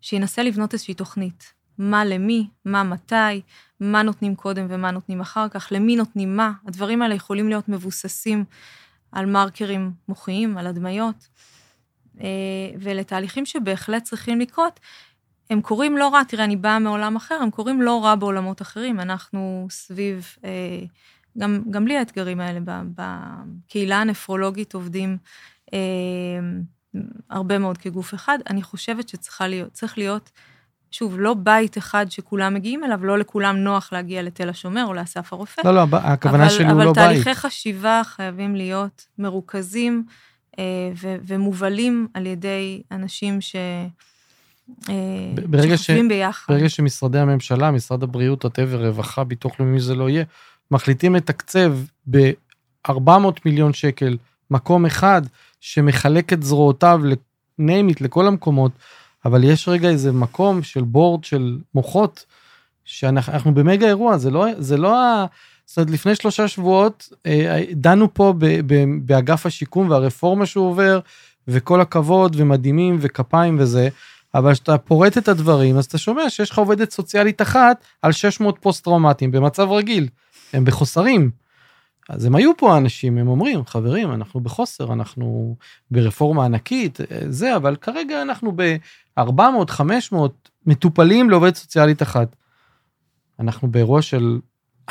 [0.01, 1.53] שינסה לבנות איזושהי תוכנית.
[1.77, 3.41] מה למי, מה מתי,
[3.79, 6.51] מה נותנים קודם ומה נותנים אחר כך, למי נותנים מה.
[6.67, 8.45] הדברים האלה יכולים להיות מבוססים
[9.11, 11.27] על מרקרים מוחיים, על הדמיות,
[12.21, 12.27] אה,
[12.79, 14.79] ואלה תהליכים שבהחלט צריכים לקרות.
[15.49, 18.99] הם קורים לא רע, תראה, אני באה מעולם אחר, הם קורים לא רע בעולמות אחרים.
[18.99, 20.49] אנחנו סביב, אה,
[21.39, 22.59] גם, גם בלי האתגרים האלה,
[22.95, 25.17] בקהילה הנפרולוגית עובדים
[25.73, 25.79] אה,
[27.29, 28.39] הרבה מאוד כגוף אחד.
[28.49, 30.31] אני חושבת שצריכה להיות, להיות
[30.91, 35.33] שוב, לא בית אחד שכולם מגיעים אליו, לא לכולם נוח להגיע לתל השומר או לאסף
[35.33, 35.61] הרופא.
[35.65, 36.97] לא, לא, הכוונה אבל, שלי הוא לא בית.
[36.97, 40.05] אבל תהליכי חשיבה חייבים להיות מרוכזים
[40.59, 40.63] אה,
[41.01, 43.55] ו- ומובלים על ידי אנשים ש...
[44.89, 44.93] אה,
[45.49, 46.09] ברגע שחושבים ש...
[46.09, 46.53] ביחד.
[46.53, 50.23] ברגע שמשרדי הממשלה, משרד הבריאות, הטבע, רווחה, ביטוח לאומי, זה לא יהיה,
[50.71, 51.73] מחליטים לתקצב
[52.11, 53.11] ב-400
[53.45, 54.17] מיליון שקל
[54.51, 55.21] מקום אחד
[55.61, 58.71] שמחלק את זרועותיו it, לכל המקומות,
[59.25, 62.25] אבל יש רגע איזה מקום של בורד של מוחות,
[62.85, 65.25] שאנחנו במגה אירוע, זה לא, זה לא ה...
[65.65, 70.99] זאת אומרת, לפני שלושה שבועות אה, דנו פה ב, ב, באגף השיקום והרפורמה שהוא עובר,
[71.47, 73.89] וכל הכבוד ומדהימים וכפיים וזה,
[74.35, 78.57] אבל כשאתה פורט את הדברים, אז אתה שומע שיש לך עובדת סוציאלית אחת על 600
[78.61, 80.07] פוסט טראומטיים במצב רגיל,
[80.53, 81.31] הם בחוסרים.
[82.09, 85.55] אז הם היו פה האנשים, הם אומרים, חברים, אנחנו בחוסר, אנחנו
[85.91, 92.35] ברפורמה ענקית, זה, אבל כרגע אנחנו ב-400, 500 מטופלים לעובדת סוציאלית אחת.
[93.39, 94.39] אנחנו באירוע של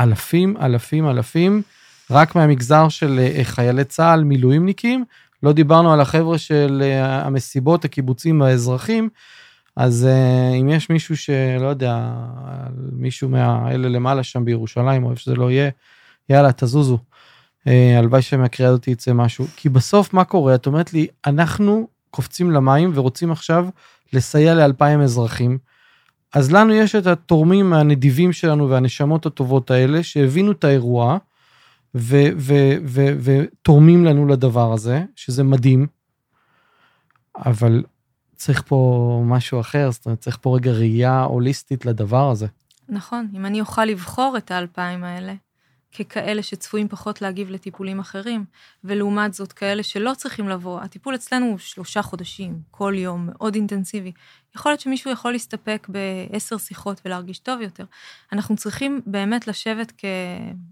[0.00, 1.62] אלפים, אלפים, אלפים,
[2.10, 5.04] רק מהמגזר של אה, חיילי צה"ל, מילואימניקים,
[5.42, 9.08] לא דיברנו על החבר'ה של אה, המסיבות, הקיבוצים והאזרחים,
[9.76, 12.14] אז אה, אם יש מישהו שלא יודע,
[12.92, 15.70] מישהו מהאלה למעלה שם בירושלים, או איפה שזה לא יהיה,
[16.28, 16.98] יאללה, תזוזו.
[17.66, 19.46] אה, הלוואי שמהקריאה הזאת יצא משהו.
[19.56, 20.54] כי בסוף מה קורה?
[20.54, 23.68] את אומרת לי, אנחנו קופצים למים ורוצים עכשיו
[24.12, 25.58] לסייע לאלפיים אזרחים.
[26.34, 31.18] אז לנו יש את התורמים הנדיבים שלנו והנשמות הטובות האלה שהבינו את האירוע
[33.22, 35.86] ותורמים לנו לדבר הזה, שזה מדהים.
[37.36, 37.82] אבל
[38.36, 42.46] צריך פה משהו אחר, זאת אומרת, צריך פה רגע ראייה הוליסטית לדבר הזה.
[42.88, 45.34] נכון, אם אני אוכל לבחור את האלפיים האלה,
[46.04, 48.44] ככאלה שצפויים פחות להגיב לטיפולים אחרים,
[48.84, 50.80] ולעומת זאת כאלה שלא צריכים לבוא.
[50.80, 54.12] הטיפול אצלנו הוא שלושה חודשים, כל יום, מאוד אינטנסיבי.
[54.56, 57.84] יכול להיות שמישהו יכול להסתפק בעשר שיחות ולהרגיש טוב יותר.
[58.32, 60.04] אנחנו צריכים באמת לשבת כ...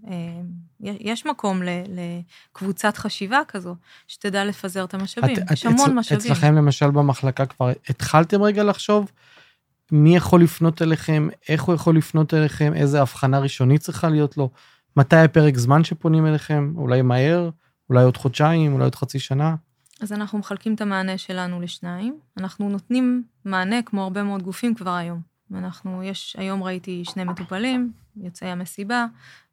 [0.07, 0.41] אה,
[0.79, 3.75] יש מקום לקבוצת חשיבה כזו,
[4.07, 5.35] שתדע לפזר את המשאבים.
[5.35, 6.31] את, יש המון אצ, משאבים.
[6.31, 9.11] אצלכם למשל במחלקה כבר התחלתם רגע לחשוב
[9.91, 14.49] מי יכול לפנות אליכם, איך הוא יכול לפנות אליכם, איזה הבחנה ראשונית צריכה להיות לו.
[14.97, 16.73] מתי הפרק זמן שפונים אליכם?
[16.75, 17.49] אולי מהר?
[17.89, 18.73] אולי עוד חודשיים?
[18.73, 19.55] אולי עוד חצי שנה?
[20.01, 22.19] אז אנחנו מחלקים את המענה שלנו לשניים.
[22.37, 25.21] אנחנו נותנים מענה כמו הרבה מאוד גופים כבר היום.
[25.53, 29.05] אנחנו, יש, היום ראיתי שני מטופלים, יוצאי המסיבה.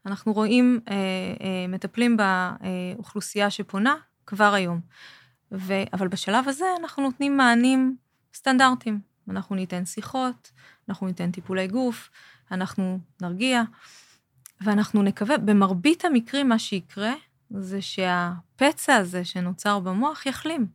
[0.07, 3.94] אנחנו רואים, אה, אה, מטפלים באוכלוסייה שפונה
[4.26, 4.81] כבר היום.
[5.52, 7.96] ו, אבל בשלב הזה אנחנו נותנים מענים
[8.35, 9.00] סטנדרטיים.
[9.28, 10.50] אנחנו ניתן שיחות,
[10.88, 12.11] אנחנו ניתן טיפולי גוף,
[12.50, 13.62] אנחנו נרגיע.
[14.64, 17.12] ואנחנו נקווה, במרבית המקרים מה שיקרה,
[17.51, 20.66] זה שהפצע הזה שנוצר במוח יחלים.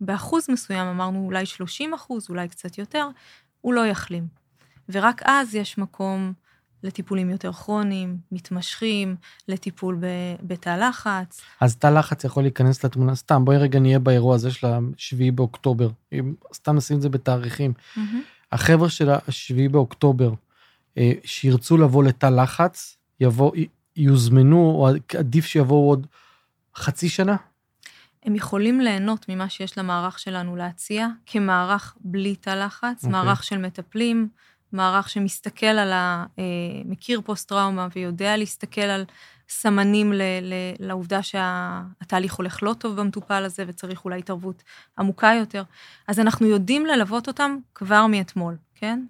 [0.00, 3.08] באחוז מסוים, אמרנו אולי 30 אחוז, אולי קצת יותר,
[3.60, 4.26] הוא לא יחלים.
[4.88, 6.32] ורק אז יש מקום
[6.82, 9.16] לטיפולים יותר כרוניים, מתמשכים,
[9.48, 9.98] לטיפול
[10.42, 11.40] בתא לחץ.
[11.60, 15.90] אז תא לחץ יכול להיכנס לתמונה, סתם, בואי רגע נהיה באירוע הזה של השביעי באוקטובר,
[16.54, 17.72] סתם נשים את זה בתאריכים.
[17.72, 18.00] Mm-hmm.
[18.52, 20.32] החבר'ה של השביעי באוקטובר,
[21.24, 23.52] שירצו לבוא לתא לחץ, יבוא,
[23.96, 24.88] יוזמנו, או
[25.18, 26.06] עדיף שיבואו עוד
[26.76, 27.36] חצי שנה?
[28.24, 33.06] הם יכולים ליהנות ממה שיש למערך שלנו להציע, כמערך בלי תא לחץ, okay.
[33.06, 33.10] אוקיי.
[33.10, 34.28] מערך של מטפלים,
[34.72, 36.26] מערך שמסתכל על ה...
[36.38, 36.44] אה,
[36.84, 39.04] מכיר פוסט-טראומה ויודע להסתכל על
[39.48, 44.62] סמנים ל, ל, לעובדה שהתהליך הולך לא טוב במטופל הזה וצריך אולי התערבות
[44.98, 45.62] עמוקה יותר.
[46.08, 49.04] אז אנחנו יודעים ללוות אותם כבר מאתמול, כן?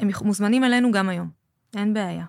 [0.00, 1.30] הם מוזמנים אלינו גם היום,
[1.76, 2.24] אין בעיה.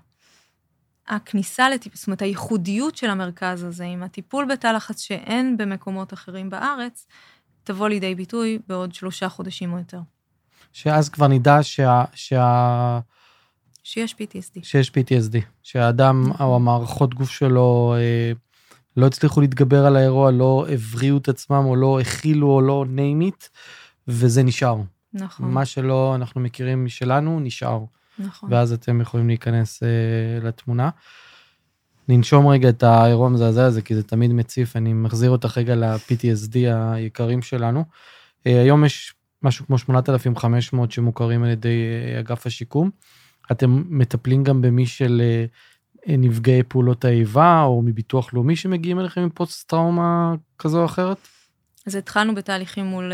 [1.08, 6.50] הכניסה לטיפול, זאת אומרת, הייחודיות של המרכז הזה, עם הטיפול בתא לחץ שאין במקומות אחרים
[6.50, 7.08] בארץ,
[7.64, 10.00] תבוא לידי ביטוי בעוד שלושה חודשים או יותר.
[10.74, 12.04] שאז כבר נדע שה...
[12.14, 13.00] שה...
[13.84, 14.60] שיש PTSD.
[14.64, 16.46] שיש PTSD, שהאדם נכון.
[16.46, 18.32] או המערכות גוף שלו אה,
[18.98, 23.32] לא הצליחו להתגבר על האירוע, לא הבריאו את עצמם או לא הכילו או לא name
[23.32, 23.48] it,
[24.08, 24.76] וזה נשאר.
[25.14, 25.52] נכון.
[25.52, 27.84] מה שלא אנחנו מכירים משלנו, נשאר.
[28.20, 28.54] נכון.
[28.54, 29.90] ואז אתם יכולים להיכנס אה,
[30.48, 30.90] לתמונה.
[32.10, 36.58] ננשום רגע את האירוע המזעזע הזה, כי זה תמיד מציף, אני מחזיר אותך רגע ל-PTSD
[36.74, 37.84] היקרים שלנו.
[38.48, 41.84] אה, היום יש משהו כמו 8,500 שמוכרים על ידי
[42.14, 42.90] אה, אגף השיקום.
[43.52, 45.22] אתם מטפלים גם במי של
[46.08, 51.28] אה, נפגעי פעולות האיבה, או מביטוח לאומי שמגיעים אליכם עם פוסט טראומה כזו או אחרת?
[51.88, 53.12] אז התחלנו בתהליכים מול,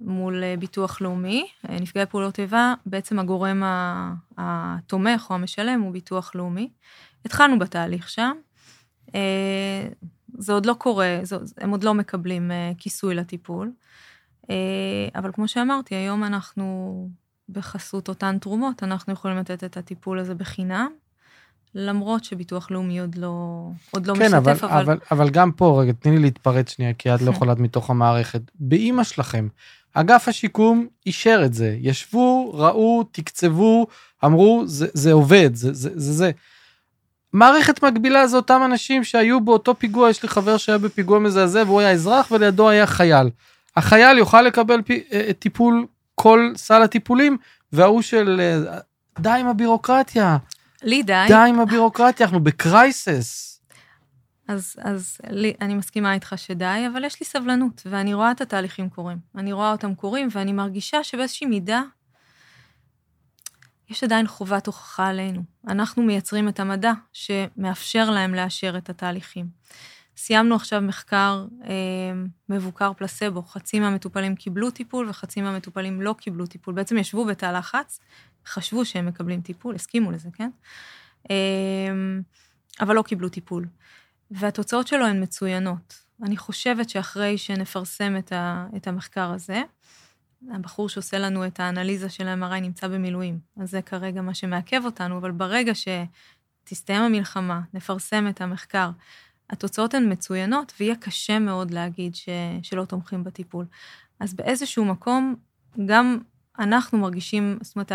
[0.00, 1.46] מול ביטוח לאומי.
[1.68, 3.62] נפגעי פעולות איבה, בעצם הגורם
[4.38, 6.70] התומך או המשלם הוא ביטוח לאומי.
[7.24, 8.32] התחלנו בתהליך שם.
[9.14, 9.88] אה,
[10.38, 11.20] זה עוד לא קורה,
[11.58, 13.72] הם עוד לא מקבלים אה, כיסוי לטיפול.
[14.50, 17.08] אה, אבל כמו שאמרתי, היום אנחנו,
[17.48, 20.90] בחסות אותן תרומות, אנחנו יכולים לתת את הטיפול הזה בחינם,
[21.74, 24.72] למרות שביטוח לאומי עוד לא, עוד לא כן, משתף, אבל...
[24.72, 24.82] אבל...
[24.82, 28.40] אבל, אבל גם פה, רגע, תני לי להתפרץ שנייה, כי את לא יכולה מתוך המערכת.
[28.54, 29.48] באימא שלכם,
[29.94, 31.76] אגף השיקום אישר את זה.
[31.80, 33.86] ישבו, ראו, תקצבו,
[34.24, 35.90] אמרו, זה, זה עובד, זה זה.
[35.94, 36.30] זה, זה.
[37.32, 41.80] מערכת מקבילה זה אותם אנשים שהיו באותו פיגוע, יש לי חבר שהיה בפיגוע מזעזע והוא
[41.80, 43.30] היה אזרח ולידו היה חייל.
[43.76, 47.36] החייל יוכל לקבל פי, אה, טיפול, כל סל הטיפולים,
[47.72, 48.78] וההוא של אה,
[49.18, 50.36] די עם הבירוקרטיה.
[50.84, 51.24] לי די.
[51.28, 53.60] די עם הבירוקרטיה, אנחנו בקרייסס.
[54.48, 58.88] אז, אז לי, אני מסכימה איתך שדי, אבל יש לי סבלנות, ואני רואה את התהליכים
[58.88, 59.18] קורים.
[59.36, 61.82] אני רואה אותם קורים, ואני מרגישה שבאיזושהי מידה
[63.90, 65.42] יש עדיין חובת הוכחה עלינו.
[65.68, 69.46] אנחנו מייצרים את המדע שמאפשר להם לאשר את התהליכים.
[70.16, 71.70] סיימנו עכשיו מחקר אה,
[72.48, 76.74] מבוקר פלסבו, חצי מהמטופלים קיבלו טיפול וחצי מהמטופלים לא קיבלו טיפול.
[76.74, 78.00] בעצם ישבו בתא לחץ,
[78.46, 80.50] חשבו שהם מקבלים טיפול, הסכימו לזה, כן?
[81.30, 81.36] אה,
[82.80, 83.66] אבל לא קיבלו טיפול.
[84.30, 86.04] והתוצאות שלו הן מצוינות.
[86.22, 89.62] אני חושבת שאחרי שנפרסם את, ה, את המחקר הזה,
[90.50, 95.18] הבחור שעושה לנו את האנליזה של ה-MRI נמצא במילואים, אז זה כרגע מה שמעכב אותנו,
[95.18, 98.90] אבל ברגע שתסתיים המלחמה, נפרסם את המחקר,
[99.50, 102.28] התוצאות הן מצוינות, ויהיה קשה מאוד להגיד ש...
[102.62, 103.66] שלא תומכים בטיפול.
[104.20, 105.34] אז באיזשהו מקום,
[105.86, 106.18] גם
[106.58, 107.92] אנחנו מרגישים, זאת אומרת,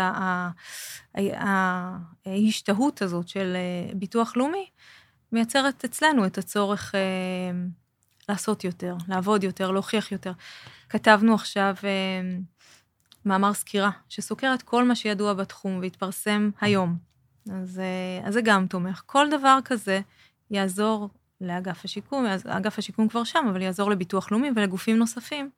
[2.26, 4.66] ההשתהות הזאת של אה, ביטוח לאומי,
[5.32, 7.00] מייצרת אצלנו את הצורך אה,
[8.28, 10.32] לעשות יותר, לעבוד יותר, להוכיח יותר.
[10.88, 12.38] כתבנו עכשיו אה,
[13.24, 16.96] מאמר סקירה שסוקר את כל מה שידוע בתחום והתפרסם היום.
[17.52, 17.80] אז,
[18.24, 19.02] אז זה גם תומך.
[19.06, 20.00] כל דבר כזה
[20.50, 21.10] יעזור
[21.40, 25.50] לאגף השיקום, אגף השיקום כבר שם, אבל יעזור לביטוח לאומי ולגופים נוספים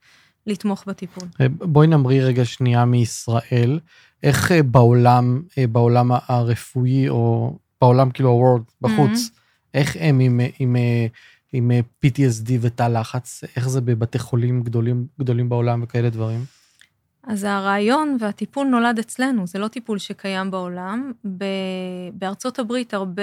[0.47, 1.29] לתמוך בטיפול.
[1.41, 3.81] אה, בואי נמריא רגע שנייה מישראל.
[4.23, 9.41] איך אה, בעולם, אה, בעולם הרפואי, או בעולם כאילו הוורד בחוץ, mm-hmm.
[9.75, 10.77] איך הם עם, עם,
[11.53, 11.71] עם
[12.07, 13.45] PTSD ותא לחץ?
[13.57, 16.45] איך זה בבתי חולים גדולים, גדולים בעולם וכאלה דברים?
[17.27, 21.13] אז הרעיון והטיפול נולד אצלנו, זה לא טיפול שקיים בעולם.
[22.15, 23.23] בארצות הברית הרבה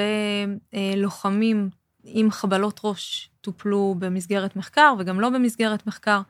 [0.74, 1.70] אה, לוחמים
[2.14, 6.22] עם חבלות ראש טופלו במסגרת מחקר, וגם לא במסגרת מחקר,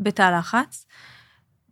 [0.00, 0.86] בתא לחץ.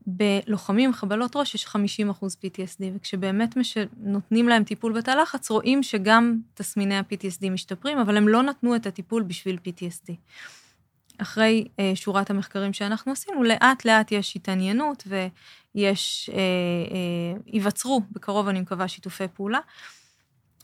[0.07, 3.77] בלוחמים חבלות ראש יש 50 אחוז PTSD, וכשבאמת מש...
[3.97, 8.87] נותנים להם טיפול בתא לחץ, רואים שגם תסמיני ה-PTSD משתפרים, אבל הם לא נתנו את
[8.87, 10.13] הטיפול בשביל PTSD.
[11.19, 18.49] אחרי אה, שורת המחקרים שאנחנו עשינו, לאט לאט יש התעניינות ויש, אה, אה, ייווצרו בקרוב,
[18.49, 19.61] אני מקווה, שיתופי פעולה.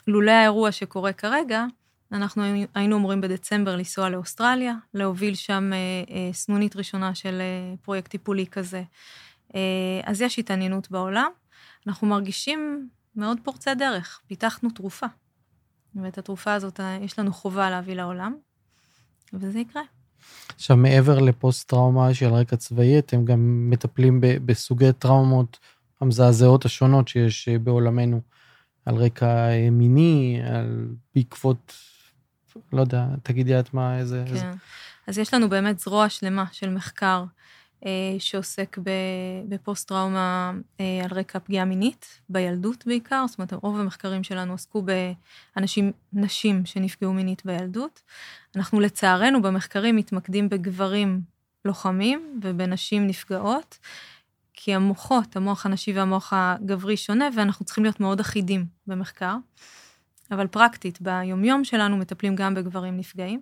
[0.06, 1.64] לולא האירוע שקורה כרגע,
[2.12, 2.42] אנחנו
[2.74, 5.78] היינו אמורים בדצמבר לנסוע לאוסטרליה, להוביל שם אה,
[6.14, 8.82] אה, סנונית ראשונה של אה, פרויקט טיפולי כזה.
[10.04, 11.30] אז יש התעניינות בעולם.
[11.86, 15.06] אנחנו מרגישים מאוד פורצי דרך, פיתחנו תרופה.
[16.02, 18.34] ואת התרופה הזאת יש לנו חובה להביא לעולם,
[19.32, 19.82] וזה יקרה.
[20.54, 25.58] עכשיו, מעבר לפוסט-טראומה של רקע צבאי, אתם גם מטפלים בסוגי טראומות
[26.00, 28.20] המזעזעות השונות שיש בעולמנו,
[28.86, 31.74] על רקע מיני, על בעקבות,
[32.72, 34.24] לא יודע, תגידי את מה, איזה...
[34.26, 34.34] כן.
[34.34, 34.50] איזה...
[35.06, 37.24] אז יש לנו באמת זרוע שלמה של מחקר
[38.18, 38.78] שעוסק
[39.48, 44.84] בפוסט-טראומה על רקע פגיעה מינית, בילדות בעיקר, זאת אומרת, רוב המחקרים שלנו עסקו
[45.56, 48.02] באנשים, נשים שנפגעו מינית בילדות.
[48.56, 51.20] אנחנו לצערנו במחקרים מתמקדים בגברים
[51.64, 53.78] לוחמים ובנשים נפגעות,
[54.52, 59.36] כי המוחות, המוח הנשי והמוח הגברי שונה, ואנחנו צריכים להיות מאוד אחידים במחקר.
[60.30, 63.40] אבל פרקטית, ביומיום שלנו מטפלים גם בגברים נפגעים.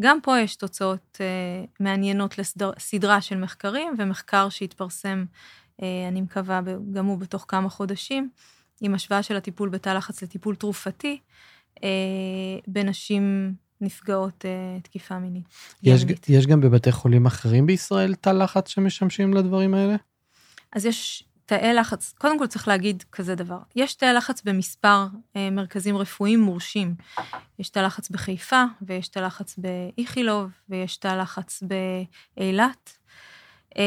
[0.00, 5.24] גם פה יש תוצאות אה, מעניינות לסדרה של מחקרים, ומחקר שהתפרסם,
[5.82, 6.60] אה, אני מקווה,
[6.92, 8.30] גם הוא בתוך כמה חודשים,
[8.80, 11.18] עם השוואה של הטיפול בתא לחץ לטיפול תרופתי,
[11.84, 11.88] אה,
[12.66, 15.44] בנשים נפגעות אה, תקיפה מינית.
[15.82, 19.96] יש, יש גם בבתי חולים אחרים בישראל תא לחץ שמשמשים לדברים האלה?
[20.72, 25.50] אז יש תאי לחץ, קודם כל צריך להגיד כזה דבר, יש תאי לחץ במספר אה,
[25.50, 26.94] מרכזים רפואיים מורשים.
[27.58, 31.62] יש תא לחץ בחיפה, ויש תא לחץ באיכילוב, ויש תא לחץ
[32.36, 32.96] באילת.
[33.78, 33.82] אה,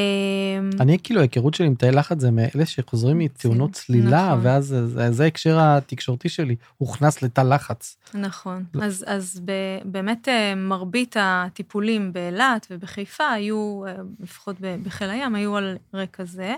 [0.79, 4.45] אני כאילו, ההיכרות שלי עם תאי לחץ זה מאלה שחוזרים מתאונות צלילה, נכון.
[4.45, 7.97] ואז זה, זה ההקשר התקשורתי שלי, הוכנס לתא לחץ.
[8.13, 8.83] נכון, לא.
[8.83, 9.51] אז, אז ב,
[9.85, 16.55] באמת אה, מרבית הטיפולים באילת ובחיפה היו, אה, לפחות בחיל הים, היו על רקע זה.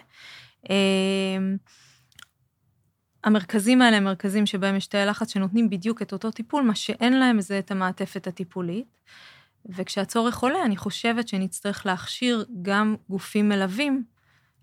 [0.70, 1.57] אמ,
[3.24, 7.20] המרכזים האלה הם מרכזים שבהם יש תאי לחץ שנותנים בדיוק את אותו טיפול, מה שאין
[7.20, 8.97] להם זה את המעטפת הטיפולית.
[9.70, 14.03] וכשהצורך עולה, אני חושבת שנצטרך להכשיר גם גופים מלווים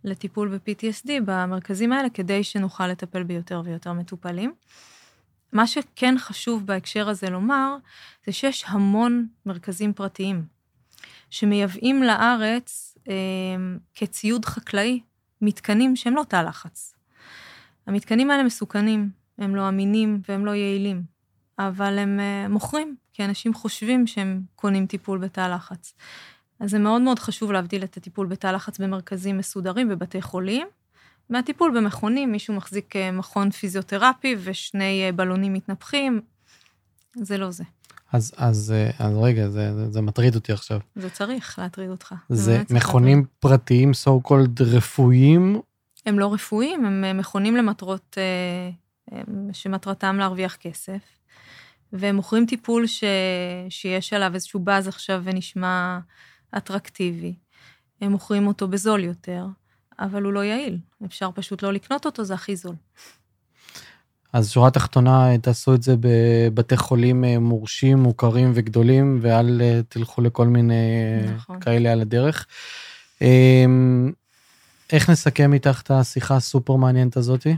[0.05, 4.55] לטיפול ב-PTSD במרכזים האלה, כדי שנוכל לטפל ביותר ויותר מטופלים.
[5.53, 7.77] מה שכן חשוב בהקשר הזה לומר,
[8.27, 10.45] זה שיש המון מרכזים פרטיים
[11.31, 13.15] שמייבאים לארץ אה,
[13.95, 15.01] כציוד חקלאי
[15.43, 16.95] מתקנים שהם לא תא לחץ.
[17.87, 21.03] המתקנים האלה מסוכנים, הם לא אמינים והם לא יעילים,
[21.59, 25.95] אבל הם uh, מוכרים, כי אנשים חושבים שהם קונים טיפול בתא לחץ.
[26.61, 30.67] אז זה מאוד מאוד חשוב להבדיל את הטיפול בתא לחץ במרכזים מסודרים בבתי חולים,
[31.31, 36.21] מהטיפול במכונים, מישהו מחזיק uh, מכון פיזיותרפי ושני uh, בלונים מתנפחים,
[37.17, 37.65] זה לא זה.
[38.13, 40.81] אז, אז, אז רגע, זה, זה, זה מטריד אותי עכשיו.
[40.95, 42.15] זה צריך להטריד אותך.
[42.29, 43.37] זה, מכונים להטריד.
[43.39, 45.61] פרטיים, so called רפואיים?
[46.07, 48.19] הם לא רפואיים, הם מכונים למטרות,
[49.53, 51.01] שמטרתם להרוויח כסף,
[51.93, 53.05] והם מוכרים טיפול ש,
[53.69, 55.99] שיש עליו איזשהו באז עכשיו ונשמע
[56.57, 57.35] אטרקטיבי.
[58.01, 59.47] הם מוכרים אותו בזול יותר,
[59.99, 60.79] אבל הוא לא יעיל.
[61.05, 62.75] אפשר פשוט לא לקנות אותו, זה הכי זול.
[64.33, 70.23] אז שורה תחתונה, תעשו את זה בבתי חולים אה, מורשים, מוכרים וגדולים, ואל אה, תלכו
[70.23, 70.75] לכל מיני
[71.37, 71.61] נכון.
[71.61, 72.47] כאלה על הדרך.
[74.93, 77.57] איך נסכם איתך את השיחה הסופר מעניינת הזאתי?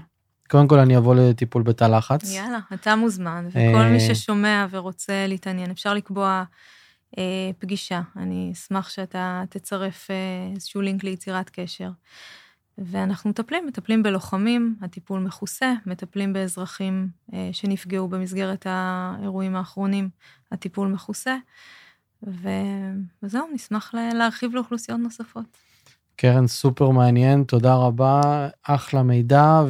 [0.50, 2.34] קודם כל אני אבוא לטיפול בתא לחץ.
[2.34, 6.44] יאללה, אתה מוזמן, וכל מי אה, ששומע ורוצה להתעניין, אפשר לקבוע
[7.18, 8.00] אה, פגישה.
[8.16, 10.16] אני אשמח שאתה תצרף אה,
[10.54, 11.90] איזשהו לינק ליצירת קשר.
[12.78, 20.08] ואנחנו מטפלים, מטפלים בלוחמים, הטיפול מכוסה, מטפלים באזרחים אה, שנפגעו במסגרת האירועים האחרונים,
[20.52, 21.36] הטיפול מכוסה,
[22.26, 22.48] ו...
[23.22, 25.44] וזהו, נשמח להרחיב לאוכלוסיות נוספות.
[26.16, 28.20] קרן סופר מעניין, תודה רבה,
[28.62, 29.62] אחלה מידע,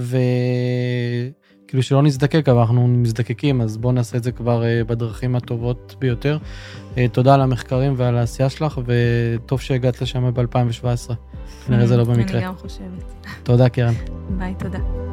[1.64, 5.96] וכאילו שלא נזדקק, אבל אנחנו מזדקקים, אז בואו נעשה את זה כבר אה, בדרכים הטובות
[5.98, 6.38] ביותר.
[6.98, 11.12] אה, תודה על המחקרים ועל העשייה שלך, וטוב שהגעת לשם ב-2017.
[11.66, 12.38] כנראה זה לא במקרה.
[12.38, 13.04] אני גם חושבת.
[13.42, 13.94] תודה, קרן.
[14.38, 15.03] ביי, תודה.